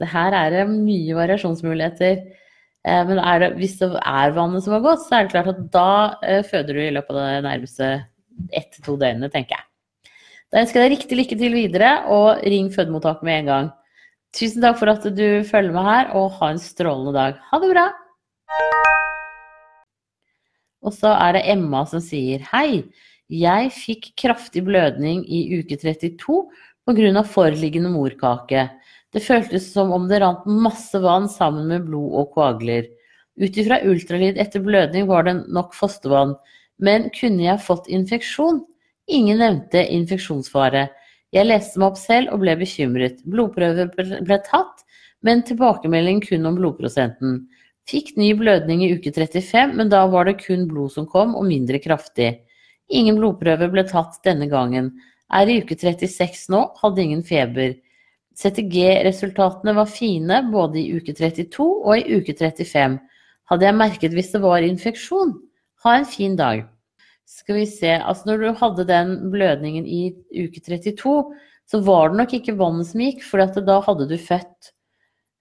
Det 0.00 0.08
her 0.10 0.34
er 0.36 0.54
det 0.54 0.68
mye 0.72 1.16
variasjonsmuligheter. 1.18 2.22
Eh, 2.88 3.02
men 3.08 3.20
det, 3.42 3.50
hvis 3.60 3.76
det 3.82 3.90
er 4.00 4.36
vannet 4.36 4.64
som 4.64 4.76
har 4.76 4.84
gått, 4.84 5.04
så 5.04 5.18
er 5.18 5.26
det 5.26 5.34
klart 5.34 5.50
at 5.52 5.66
da 5.74 5.90
eh, 6.24 6.44
føder 6.46 6.76
du 6.76 6.84
i 6.84 6.94
løpet 6.96 7.16
av 7.16 7.26
det 7.26 7.42
nærmeste 7.48 7.90
ett 8.56 8.70
til 8.72 8.86
to 8.86 8.96
døgnene, 9.00 9.28
tenker 9.32 9.58
jeg. 9.58 9.66
Da 10.50 10.64
ønsker 10.64 10.80
jeg 10.80 10.88
deg 10.88 10.96
riktig 10.96 11.18
lykke 11.18 11.36
til 11.38 11.54
videre, 11.54 11.90
og 12.10 12.40
ring 12.42 12.70
fødemottaket 12.74 13.26
med 13.28 13.42
en 13.42 13.50
gang. 13.50 13.68
Tusen 14.34 14.62
takk 14.64 14.78
for 14.80 14.90
at 14.90 15.04
du 15.14 15.42
følger 15.46 15.74
med 15.74 15.86
her, 15.86 16.10
og 16.18 16.32
ha 16.40 16.52
en 16.54 16.62
strålende 16.62 17.12
dag. 17.14 17.38
Ha 17.50 17.60
det 17.62 17.70
bra! 17.70 17.86
Og 20.80 20.94
så 20.96 21.12
er 21.12 21.36
det 21.36 21.44
Emma 21.52 21.84
som 21.86 22.00
sier 22.02 22.42
hei. 22.54 22.82
Jeg 23.30 23.70
fikk 23.70 24.08
kraftig 24.18 24.64
blødning 24.66 25.22
i 25.22 25.60
uke 25.60 25.76
32 25.78 26.48
pga. 26.82 27.22
foreliggende 27.22 27.92
morkake. 27.92 28.68
Det 29.12 29.22
føltes 29.22 29.72
som 29.72 29.92
om 29.92 30.08
det 30.08 30.18
rant 30.20 30.46
masse 30.46 30.98
vann 30.98 31.28
sammen 31.28 31.68
med 31.68 31.86
blod 31.86 32.10
og 32.10 32.32
koagler. 32.34 32.88
Ut 33.38 33.56
ifra 33.56 33.78
ultralyd 33.86 34.36
etter 34.36 34.60
blødning 34.60 35.06
var 35.06 35.24
det 35.24 35.46
nok 35.46 35.74
fostervann, 35.74 36.34
men 36.78 37.08
kunne 37.14 37.46
jeg 37.46 37.62
fått 37.62 37.86
infeksjon? 37.86 38.64
Ingen 39.06 39.38
nevnte 39.38 39.86
infeksjonsfare. 39.86 40.88
Jeg 41.30 41.46
leste 41.46 41.78
meg 41.78 41.92
opp 41.92 41.98
selv 42.02 42.34
og 42.34 42.42
ble 42.42 42.56
bekymret. 42.58 43.22
Blodprøver 43.22 43.94
ble 43.94 44.42
tatt, 44.50 44.82
men 45.22 45.46
tilbakemelding 45.46 46.18
kun 46.26 46.50
om 46.50 46.58
blodprosenten. 46.58 47.44
Fikk 47.86 48.16
ny 48.18 48.34
blødning 48.34 48.82
i 48.82 48.92
uke 48.96 49.14
35, 49.14 49.76
men 49.78 49.90
da 49.90 50.02
var 50.10 50.26
det 50.26 50.40
kun 50.42 50.66
blod 50.70 50.90
som 50.94 51.06
kom, 51.06 51.36
og 51.38 51.46
mindre 51.46 51.78
kraftig. 51.78 52.40
Ingen 52.90 53.20
blodprøve 53.20 53.68
ble 53.70 53.84
tatt 53.88 54.18
denne 54.26 54.48
gangen. 54.50 54.90
Er 55.30 55.46
i 55.46 55.60
uke 55.62 55.76
36 55.78 56.48
nå, 56.50 56.64
hadde 56.80 57.04
ingen 57.04 57.22
feber. 57.26 57.76
CTG-resultatene 58.40 59.74
var 59.76 59.90
fine 59.90 60.40
både 60.50 60.80
i 60.80 60.96
uke 60.96 61.14
32 61.14 61.66
og 61.66 61.92
i 61.98 62.18
uke 62.18 62.34
35. 62.34 62.98
Hadde 63.50 63.66
jeg 63.66 63.78
merket 63.78 64.16
hvis 64.16 64.32
det 64.34 64.42
var 64.42 64.66
infeksjon? 64.66 65.36
Ha 65.84 65.96
en 65.98 66.08
fin 66.08 66.36
dag. 66.38 66.64
Skal 67.30 67.60
vi 67.60 67.66
se, 67.70 67.92
altså 67.94 68.30
når 68.30 68.42
du 68.42 68.48
hadde 68.58 68.88
den 68.88 69.14
blødningen 69.30 69.86
i 69.86 70.10
uke 70.34 70.62
32, 70.62 71.14
så 71.70 71.80
var 71.86 72.10
det 72.10 72.18
nok 72.18 72.32
ikke 72.40 72.56
vannet 72.58 72.88
som 72.88 73.02
gikk, 73.04 73.22
for 73.22 73.62
da 73.62 73.78
hadde 73.86 74.08
du 74.10 74.16
født. 74.18 74.72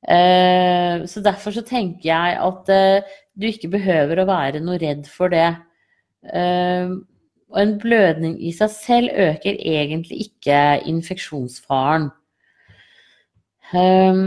Eh, 0.08 1.06
så 1.10 1.24
derfor 1.26 1.56
så 1.56 1.64
tenker 1.66 2.06
jeg 2.12 2.38
at 2.40 2.70
eh, 2.72 3.16
du 3.36 3.50
ikke 3.50 3.72
behøver 3.74 4.22
å 4.22 4.28
være 4.30 4.62
noe 4.64 4.78
redd 4.80 5.10
for 5.10 5.34
det. 5.34 5.50
Og 7.50 7.62
en 7.64 7.76
blødning 7.82 8.38
i 8.46 8.52
seg 8.54 8.70
selv 8.74 9.10
øker 9.18 9.58
egentlig 9.58 10.28
ikke 10.28 10.60
infeksjonsfaren. 10.90 12.10
Um, 13.74 14.24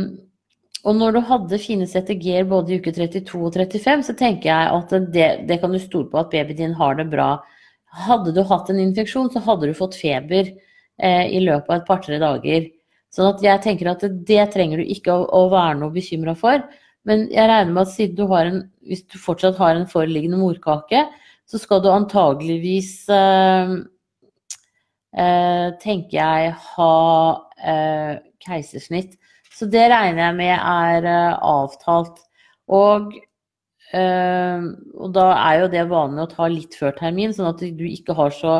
og 0.83 0.99
når 0.99 1.15
du 1.15 1.21
hadde 1.27 1.61
fine 1.63 1.87
CTG-er 1.87 2.49
både 2.51 2.75
i 2.75 2.81
uke 2.83 2.93
32 2.95 3.39
og 3.39 3.55
35, 3.55 4.05
så 4.09 4.15
tenker 4.19 4.51
jeg 4.51 4.75
at 4.75 4.95
det, 5.15 5.29
det 5.47 5.61
kan 5.63 5.75
du 5.75 5.79
stole 5.79 6.11
på 6.11 6.19
at 6.19 6.31
babyen 6.35 6.59
din 6.59 6.75
har 6.79 6.99
det 6.99 7.07
bra. 7.11 7.37
Hadde 8.07 8.35
du 8.35 8.43
hatt 8.49 8.71
en 8.73 8.81
infeksjon, 8.83 9.31
så 9.31 9.43
hadde 9.47 9.71
du 9.71 9.79
fått 9.79 9.99
feber 10.01 10.51
eh, 10.51 11.27
i 11.31 11.43
løpet 11.45 11.71
av 11.71 11.77
et 11.77 11.87
par-tre 11.87 12.19
dager. 12.23 12.67
Sånn 13.15 13.29
at 13.29 13.45
jeg 13.45 13.63
tenker 13.63 13.93
at 13.93 14.03
det, 14.03 14.15
det 14.27 14.49
trenger 14.55 14.81
du 14.81 14.91
ikke 14.91 15.15
å, 15.15 15.27
å 15.29 15.51
være 15.53 15.79
noe 15.83 15.95
bekymra 15.95 16.35
for. 16.39 16.65
Men 17.07 17.27
jeg 17.31 17.51
regner 17.51 17.75
med 17.75 17.85
at 17.85 17.95
siden 17.95 18.19
du 18.19 18.35
en, 18.39 18.63
hvis 18.89 19.05
du 19.11 19.19
fortsatt 19.21 19.59
har 19.63 19.77
en 19.77 19.89
foreliggende 19.91 20.41
morkake, 20.41 21.05
så 21.53 21.61
skal 21.61 21.83
du 21.85 21.91
antageligvis 21.93 22.95
eh, 23.12 23.73
eh, 25.21 25.67
tenker 25.83 26.17
jeg, 26.17 26.55
ha 26.77 26.93
eh, 27.61 28.15
keisersnitt. 28.41 29.19
Så 29.53 29.69
det 29.69 29.85
regner 29.93 30.31
jeg 30.31 30.38
med 30.38 30.55
er 30.57 31.09
eh, 31.11 31.35
avtalt. 31.45 32.23
Og, 32.73 33.12
eh, 33.93 34.65
og, 34.97 35.11
da 35.12 35.27
er 35.37 35.59
jo 35.61 35.73
det 35.75 35.91
vanlig 35.91 36.25
å 36.25 36.31
ta 36.31 36.49
litt 36.49 36.79
før 36.79 36.97
termin, 36.97 37.35
sånn 37.37 37.51
at 37.51 37.61
du 37.61 37.85
ikke 37.91 38.17
har 38.17 38.33
så 38.33 38.55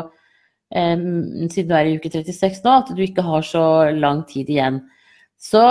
eh, 0.69 0.93
Siden 0.93 1.71
du 1.71 1.75
er 1.79 1.89
i 1.89 1.97
uke 1.97 2.13
36 2.13 2.61
nå, 2.61 2.77
at 2.83 2.93
du 2.93 3.01
ikke 3.01 3.25
har 3.25 3.41
så 3.47 3.65
lang 3.97 4.21
tid 4.29 4.53
igjen. 4.53 4.83
Så 5.41 5.65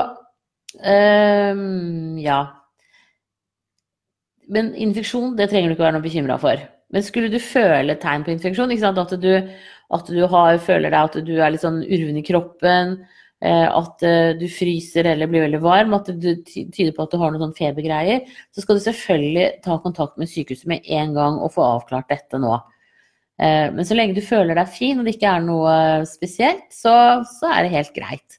ja. 0.82 2.36
Men 4.48 4.70
infeksjon, 4.72 5.34
det 5.36 5.50
trenger 5.50 5.68
du 5.68 5.74
ikke 5.76 5.84
være 5.84 5.96
noe 5.98 6.04
bekymra 6.06 6.38
for. 6.40 6.62
Men 6.92 7.04
skulle 7.06 7.32
du 7.32 7.40
føle 7.40 7.96
tegn 8.00 8.24
på 8.26 8.34
infeksjon, 8.34 8.72
at 8.72 9.16
du, 9.20 9.32
at 9.96 10.12
du 10.12 10.22
har, 10.28 10.60
føler 10.60 10.92
deg 10.92 11.00
at 11.00 11.18
du 11.24 11.34
er 11.38 11.54
litt 11.54 11.64
sånn 11.64 11.80
urven 11.82 12.18
i 12.20 12.24
kroppen, 12.26 12.98
eh, 13.40 13.64
at 13.68 14.04
eh, 14.06 14.32
du 14.36 14.44
fryser 14.52 15.08
eller 15.14 15.30
blir 15.30 15.46
veldig 15.46 15.62
varm, 15.64 15.96
at 15.96 16.10
det 16.12 16.36
tyder 16.48 16.92
på 16.96 17.06
at 17.06 17.14
du 17.14 17.22
har 17.22 17.32
noen 17.32 17.46
sånn 17.46 17.56
febergreier, 17.56 18.28
så 18.52 18.64
skal 18.64 18.76
du 18.76 18.84
selvfølgelig 18.84 19.48
ta 19.64 19.78
kontakt 19.84 20.20
med 20.20 20.30
sykehuset 20.30 20.68
med 20.70 20.92
en 21.00 21.16
gang 21.16 21.40
og 21.40 21.54
få 21.56 21.64
avklart 21.78 22.12
dette 22.12 22.40
nå. 22.42 22.58
Eh, 23.40 23.72
men 23.72 23.88
så 23.88 23.96
lenge 23.96 24.18
du 24.18 24.22
føler 24.24 24.58
deg 24.58 24.70
fin 24.76 25.00
og 25.00 25.08
det 25.08 25.16
ikke 25.16 25.32
er 25.32 25.48
noe 25.48 25.74
spesielt, 26.08 26.68
så, 26.74 26.94
så 27.40 27.54
er 27.54 27.64
det 27.64 27.76
helt 27.78 27.96
greit. 27.96 28.38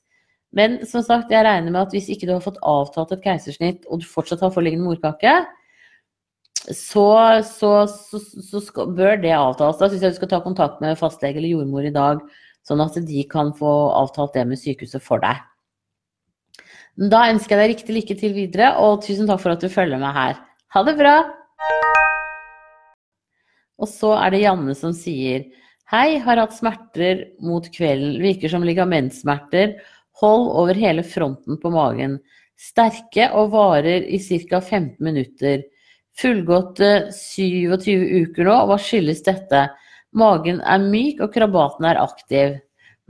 Men 0.54 0.84
som 0.86 1.02
sagt, 1.02 1.34
jeg 1.34 1.46
regner 1.46 1.74
med 1.74 1.88
at 1.88 1.94
hvis 1.96 2.12
ikke 2.14 2.30
du 2.30 2.36
har 2.36 2.46
fått 2.46 2.62
avtalt 2.62 3.16
et 3.16 3.26
keisersnitt 3.26 3.88
og 3.90 4.04
du 4.04 4.06
fortsatt 4.06 4.44
har 4.46 4.54
forliggende 4.54 4.86
morkake, 4.86 5.40
så, 6.72 7.08
så, 7.44 7.72
så, 7.88 8.20
så 8.20 8.62
skal, 8.64 8.94
bør 8.96 9.18
det 9.20 9.34
avtales. 9.36 9.80
Da 9.82 9.90
syns 9.92 10.04
jeg 10.06 10.16
du 10.16 10.20
skal 10.22 10.32
ta 10.32 10.40
kontakt 10.44 10.84
med 10.84 11.00
fastlege 11.00 11.42
eller 11.42 11.52
jordmor 11.52 11.88
i 11.88 11.94
dag, 11.96 12.22
sånn 12.64 12.84
at 12.84 12.96
de 13.04 13.24
kan 13.32 13.52
få 13.58 13.72
avtalt 13.98 14.38
det 14.38 14.46
med 14.48 14.62
sykehuset 14.62 15.04
for 15.04 15.24
deg. 15.24 15.42
Da 17.10 17.26
ønsker 17.34 17.58
jeg 17.58 17.62
deg 17.62 17.74
riktig 17.74 17.96
lykke 17.98 18.18
til 18.20 18.36
videre, 18.36 18.76
og 18.80 19.02
tusen 19.04 19.28
takk 19.28 19.42
for 19.44 19.56
at 19.56 19.64
du 19.64 19.72
følger 19.72 20.00
meg 20.00 20.16
her. 20.16 20.40
Ha 20.76 20.86
det 20.88 20.96
bra! 21.00 21.18
Og 23.82 23.90
så 23.90 24.14
er 24.16 24.32
det 24.32 24.44
Janne 24.46 24.78
som 24.78 24.94
sier 24.96 25.50
Hei, 25.92 26.16
har 26.24 26.40
hatt 26.40 26.56
smerter 26.56 27.26
mot 27.44 27.66
kvelden. 27.70 28.16
Virker 28.24 28.50
som 28.50 28.64
ligamentsmerter. 28.66 29.76
Hold 30.22 30.48
over 30.62 30.78
hele 30.80 31.04
fronten 31.06 31.60
på 31.62 31.70
magen. 31.74 32.16
Sterke 32.58 33.28
og 33.36 33.52
varer 33.54 34.08
i 34.08 34.18
ca. 34.24 34.62
15 34.62 34.96
minutter. 35.04 35.66
Fullgåtte 36.20 36.90
27 37.16 37.94
uker 38.24 38.46
nå, 38.46 38.54
og 38.54 38.74
hva 38.74 38.78
skyldes 38.82 39.24
dette? 39.26 39.66
Magen 40.14 40.60
er 40.62 40.84
myk 40.84 41.24
og 41.26 41.34
krabaten 41.34 41.88
er 41.90 42.02
aktiv. 42.02 42.60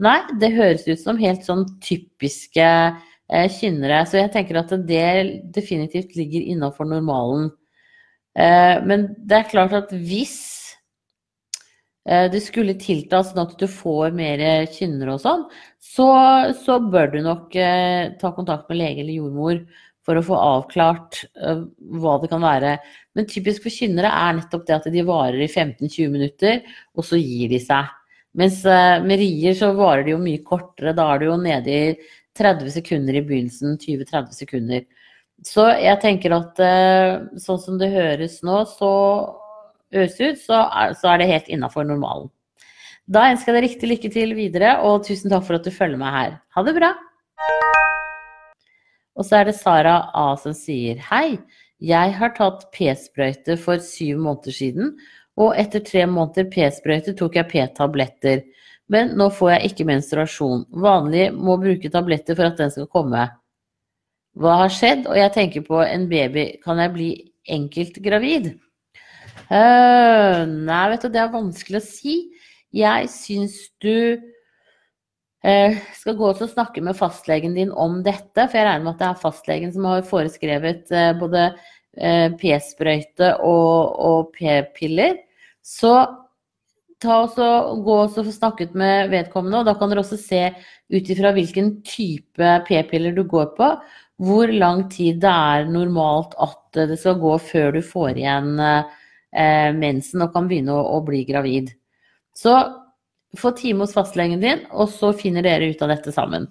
Nei, 0.02 0.20
det 0.40 0.54
høres 0.56 0.86
ut 0.88 1.02
som 1.02 1.20
helt 1.20 1.44
sånn 1.46 1.66
typiske 1.84 2.64
eh, 2.64 3.46
kynnere, 3.52 4.00
så 4.08 4.22
jeg 4.22 4.32
tenker 4.34 4.58
at 4.58 4.72
det 4.88 5.04
definitivt 5.54 6.16
ligger 6.18 6.48
innafor 6.54 6.88
normalen. 6.88 7.52
Eh, 8.34 8.80
men 8.88 9.10
det 9.20 9.38
er 9.38 9.50
klart 9.52 9.76
at 9.76 9.92
hvis 9.94 10.38
eh, 12.08 12.26
det 12.32 12.40
skulle 12.42 12.74
tilta 12.80 13.22
sånn 13.22 13.44
at 13.44 13.54
du 13.60 13.68
får 13.70 14.16
mer 14.16 14.42
kynnere 14.74 15.14
og 15.14 15.22
sånn, 15.22 15.44
så, 15.78 16.08
så, 16.64 16.80
bør 16.82 17.12
du 17.12 17.20
nok 17.22 17.54
eh, 17.54 18.14
ta 18.18 18.32
kontakt 18.34 18.66
med 18.72 18.80
lege 18.80 19.04
eller 19.04 19.20
jordmor 19.20 19.60
for 20.04 20.20
å 20.20 20.24
få 20.24 20.36
avklart 20.36 21.22
uh, 21.40 21.64
hva 22.00 22.16
det 22.22 22.30
kan 22.32 22.44
være. 22.44 22.76
Men 23.16 23.28
typisk 23.30 23.64
for 23.64 23.72
kynnere 23.72 24.10
er 24.12 24.38
nettopp 24.38 24.66
det 24.68 24.76
at 24.76 24.88
de 24.92 25.04
varer 25.06 25.44
i 25.44 25.50
15-20 25.50 26.10
minutter, 26.12 26.60
og 26.94 27.06
så 27.08 27.20
gir 27.20 27.52
de 27.52 27.60
seg. 27.62 27.88
Mens 28.38 28.60
uh, 28.66 29.00
med 29.04 29.20
rier 29.22 29.56
så 29.56 29.72
varer 29.78 30.04
de 30.06 30.14
jo 30.14 30.20
mye 30.22 30.42
kortere. 30.44 30.94
Da 30.96 31.08
er 31.12 31.22
det 31.22 31.30
jo 31.30 31.38
nede 31.40 31.78
i 31.78 32.12
30 32.36 32.76
sekunder 32.76 33.16
i 33.16 33.24
begynnelsen, 33.24 33.78
20-30 33.80 34.38
sekunder. 34.42 34.84
Så 35.44 35.66
jeg 35.80 36.00
tenker 36.02 36.34
at 36.36 36.60
uh, 36.62 37.24
sånn 37.40 37.62
som 37.62 37.80
det 37.80 37.92
høres 37.94 38.40
nå, 38.46 38.62
så 38.76 38.92
høres 39.94 40.20
ut, 40.20 40.40
så 40.42 40.64
er, 40.66 40.94
så 40.98 41.12
er 41.12 41.22
det 41.22 41.30
helt 41.30 41.50
innafor 41.52 41.86
normalen. 41.88 42.30
Da 43.04 43.26
ønsker 43.30 43.52
jeg 43.52 43.58
deg 43.58 43.66
riktig 43.68 43.90
lykke 43.90 44.12
til 44.12 44.36
videre, 44.36 44.78
og 44.84 45.04
tusen 45.04 45.32
takk 45.32 45.44
for 45.44 45.58
at 45.58 45.66
du 45.66 45.74
følger 45.74 46.00
meg 46.00 46.14
her. 46.16 46.38
Ha 46.56 46.64
det 46.64 46.76
bra! 46.78 46.94
Og 49.14 49.26
så 49.26 49.40
er 49.40 49.48
det 49.48 49.58
Sara 49.58 49.98
A 50.16 50.32
som 50.40 50.54
sier 50.56 51.00
hei. 51.10 51.38
Jeg 51.84 52.14
har 52.18 52.32
tatt 52.36 52.68
p-sprøyte 52.74 53.56
for 53.60 53.82
syv 53.82 54.20
måneder 54.24 54.54
siden, 54.56 54.92
og 55.36 55.56
etter 55.58 55.82
tre 55.84 56.04
måneder 56.06 56.46
p-sprøyte 56.50 57.16
tok 57.18 57.38
jeg 57.38 57.50
p-tabletter. 57.50 58.44
Men 58.92 59.14
nå 59.18 59.30
får 59.32 59.54
jeg 59.54 59.70
ikke 59.70 59.86
menstruasjon. 59.88 60.66
Vanlig 60.84 61.30
må 61.34 61.56
bruke 61.60 61.90
tabletter 61.92 62.36
for 62.38 62.50
at 62.50 62.60
den 62.60 62.72
skal 62.72 62.90
komme. 62.92 63.26
Hva 64.38 64.58
har 64.64 64.72
skjedd? 64.72 65.06
Og 65.08 65.18
jeg 65.18 65.32
tenker 65.34 65.64
på 65.66 65.80
en 65.84 66.08
baby. 66.10 66.46
Kan 66.64 66.82
jeg 66.82 66.92
bli 66.94 67.10
enkelt 67.54 68.00
gravid? 68.04 68.52
Uh, 69.50 70.44
nei, 70.48 70.84
vet 70.92 71.04
du, 71.04 71.10
det 71.12 71.22
er 71.22 71.32
vanskelig 71.32 71.80
å 71.80 71.86
si. 71.86 72.16
Jeg 72.74 73.10
syns 73.12 73.58
du 73.82 74.18
skal 75.44 76.16
gå 76.16 76.30
og 76.30 76.42
snakke 76.48 76.80
med 76.84 76.96
fastlegen 76.96 77.56
din 77.56 77.72
om 77.72 77.98
dette, 78.04 78.46
for 78.46 78.56
jeg 78.56 78.64
regner 78.64 78.84
med 78.86 78.94
at 78.94 79.00
det 79.02 79.08
er 79.10 79.22
fastlegen 79.22 79.72
som 79.74 79.88
har 79.90 80.06
foreskrevet 80.08 80.92
eh, 80.94 81.10
både 81.20 81.42
eh, 81.98 82.30
p-sprøyte 82.40 83.34
og, 83.44 83.98
og 84.00 84.30
p-piller. 84.36 85.18
Så 85.60 85.92
ta 87.04 87.18
også, 87.26 87.48
gå 87.84 87.98
og 88.06 88.14
få 88.14 88.24
snakket 88.32 88.72
med 88.78 89.12
vedkommende, 89.12 89.60
og 89.60 89.68
da 89.68 89.74
kan 89.76 89.92
dere 89.92 90.04
også 90.04 90.16
se 90.20 90.46
ut 90.94 91.12
ifra 91.12 91.34
hvilken 91.36 91.74
type 91.84 92.54
p-piller 92.68 93.12
du 93.16 93.26
går 93.28 93.52
på, 93.58 93.68
hvor 94.24 94.48
lang 94.48 94.86
tid 94.92 95.20
det 95.20 95.32
er 95.32 95.68
normalt 95.68 96.36
at 96.40 96.86
det 96.88 96.96
skal 97.02 97.18
gå 97.20 97.34
før 97.42 97.74
du 97.76 97.82
får 97.84 98.20
igjen 98.22 98.54
eh, 98.64 99.74
mensen 99.76 100.24
og 100.24 100.32
kan 100.32 100.48
begynne 100.48 100.72
å, 100.72 100.86
å 100.96 101.02
bli 101.04 101.24
gravid. 101.28 101.74
Så 102.34 102.54
få 103.38 103.54
time 103.58 103.84
hos 103.84 103.94
fastlegen 103.96 104.42
din, 104.42 104.66
og 104.72 104.90
så 104.92 105.12
finner 105.16 105.44
dere 105.46 105.70
ut 105.72 105.82
av 105.84 105.92
dette 105.92 106.12
sammen. 106.14 106.48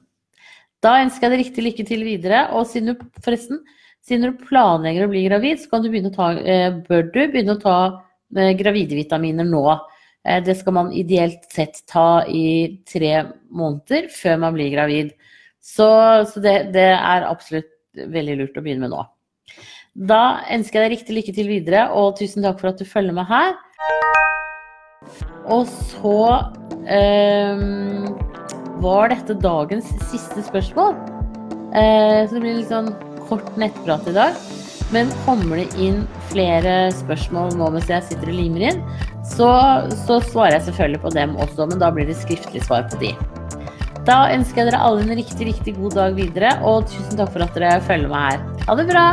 Da 0.83 0.97
ønsker 1.03 1.27
jeg 1.27 1.33
deg 1.33 1.43
riktig 1.45 1.65
lykke 1.67 1.85
til 1.87 2.03
videre. 2.07 2.43
Og 2.57 2.67
siden 2.69 2.91
du, 2.93 3.07
forresten, 3.23 3.61
siden 4.03 4.27
du 4.27 4.45
planlegger 4.49 5.07
å 5.07 5.11
bli 5.11 5.25
gravid, 5.29 5.61
så 5.63 5.79
du 5.79 6.09
ta, 6.11 6.33
eh, 6.39 6.69
bør 6.87 7.07
du 7.13 7.21
begynne 7.31 7.55
å 7.55 7.61
ta 7.61 7.77
eh, 8.35 8.53
gravide 8.59 8.97
vitaminer 8.99 9.47
nå. 9.47 9.63
Eh, 10.25 10.43
det 10.43 10.57
skal 10.59 10.75
man 10.79 10.91
ideelt 10.91 11.47
sett 11.51 11.85
ta 11.87 12.25
i 12.27 12.83
tre 12.89 13.29
måneder 13.49 14.09
før 14.11 14.43
man 14.43 14.57
blir 14.57 14.73
gravid. 14.75 15.13
Så, 15.63 15.87
så 16.27 16.43
det, 16.43 16.73
det, 16.75 16.91
er 16.99 17.29
absolutt 17.29 17.71
veldig 17.95 18.39
lurt 18.41 18.57
å 18.59 18.63
begynne 18.65 18.89
med 18.89 18.95
nå. 18.97 19.05
Da 19.93 20.43
ønsker 20.51 20.81
jeg 20.81 20.89
deg 20.89 20.97
riktig 20.97 21.15
lykke 21.15 21.35
til 21.37 21.51
videre, 21.51 21.87
og 21.95 22.17
tusen 22.19 22.43
takk 22.43 22.59
for 22.59 22.73
at 22.73 22.81
du 22.81 22.89
følger 22.89 23.15
med 23.15 23.29
her. 23.29 23.53
Og 25.51 25.67
så 25.67 26.19
eh, 26.87 27.63
var 28.83 29.11
dette 29.11 29.35
dagens 29.43 29.89
siste 30.11 30.43
spørsmål. 30.47 30.95
Eh, 31.73 32.23
så 32.27 32.35
det 32.35 32.43
blir 32.43 32.59
litt 32.61 32.71
sånn 32.71 32.93
kort 33.29 33.49
nettprat 33.59 34.07
i 34.09 34.15
dag. 34.15 34.37
Men 34.93 35.09
kommer 35.25 35.57
det 35.57 35.81
inn 35.81 36.03
flere 36.29 36.91
spørsmål 36.93 37.55
nå 37.57 37.71
mens 37.73 37.89
jeg 37.89 38.05
sitter 38.05 38.29
og 38.29 38.37
limer 38.37 38.65
inn, 38.69 38.81
så, 39.25 39.49
så 40.05 40.19
svarer 40.21 40.59
jeg 40.59 40.67
selvfølgelig 40.67 41.01
på 41.01 41.13
dem 41.15 41.37
også, 41.41 41.65
men 41.71 41.81
da 41.81 41.89
blir 41.95 42.05
det 42.05 42.17
skriftlig 42.19 42.61
svar 42.67 42.85
på 42.91 42.99
de. 43.01 43.13
Da 44.05 44.27
ønsker 44.35 44.61
jeg 44.61 44.69
dere 44.69 44.83
alle 44.83 45.05
en 45.05 45.17
riktig, 45.17 45.47
riktig 45.47 45.77
god 45.79 45.95
dag 45.97 46.17
videre, 46.19 46.57
og 46.67 46.85
tusen 46.91 47.17
takk 47.17 47.31
for 47.33 47.45
at 47.45 47.57
dere 47.57 47.79
følger 47.87 48.11
meg 48.11 48.35
her. 48.35 48.45
Ha 48.67 48.77
det 48.77 48.85
bra! 48.91 49.07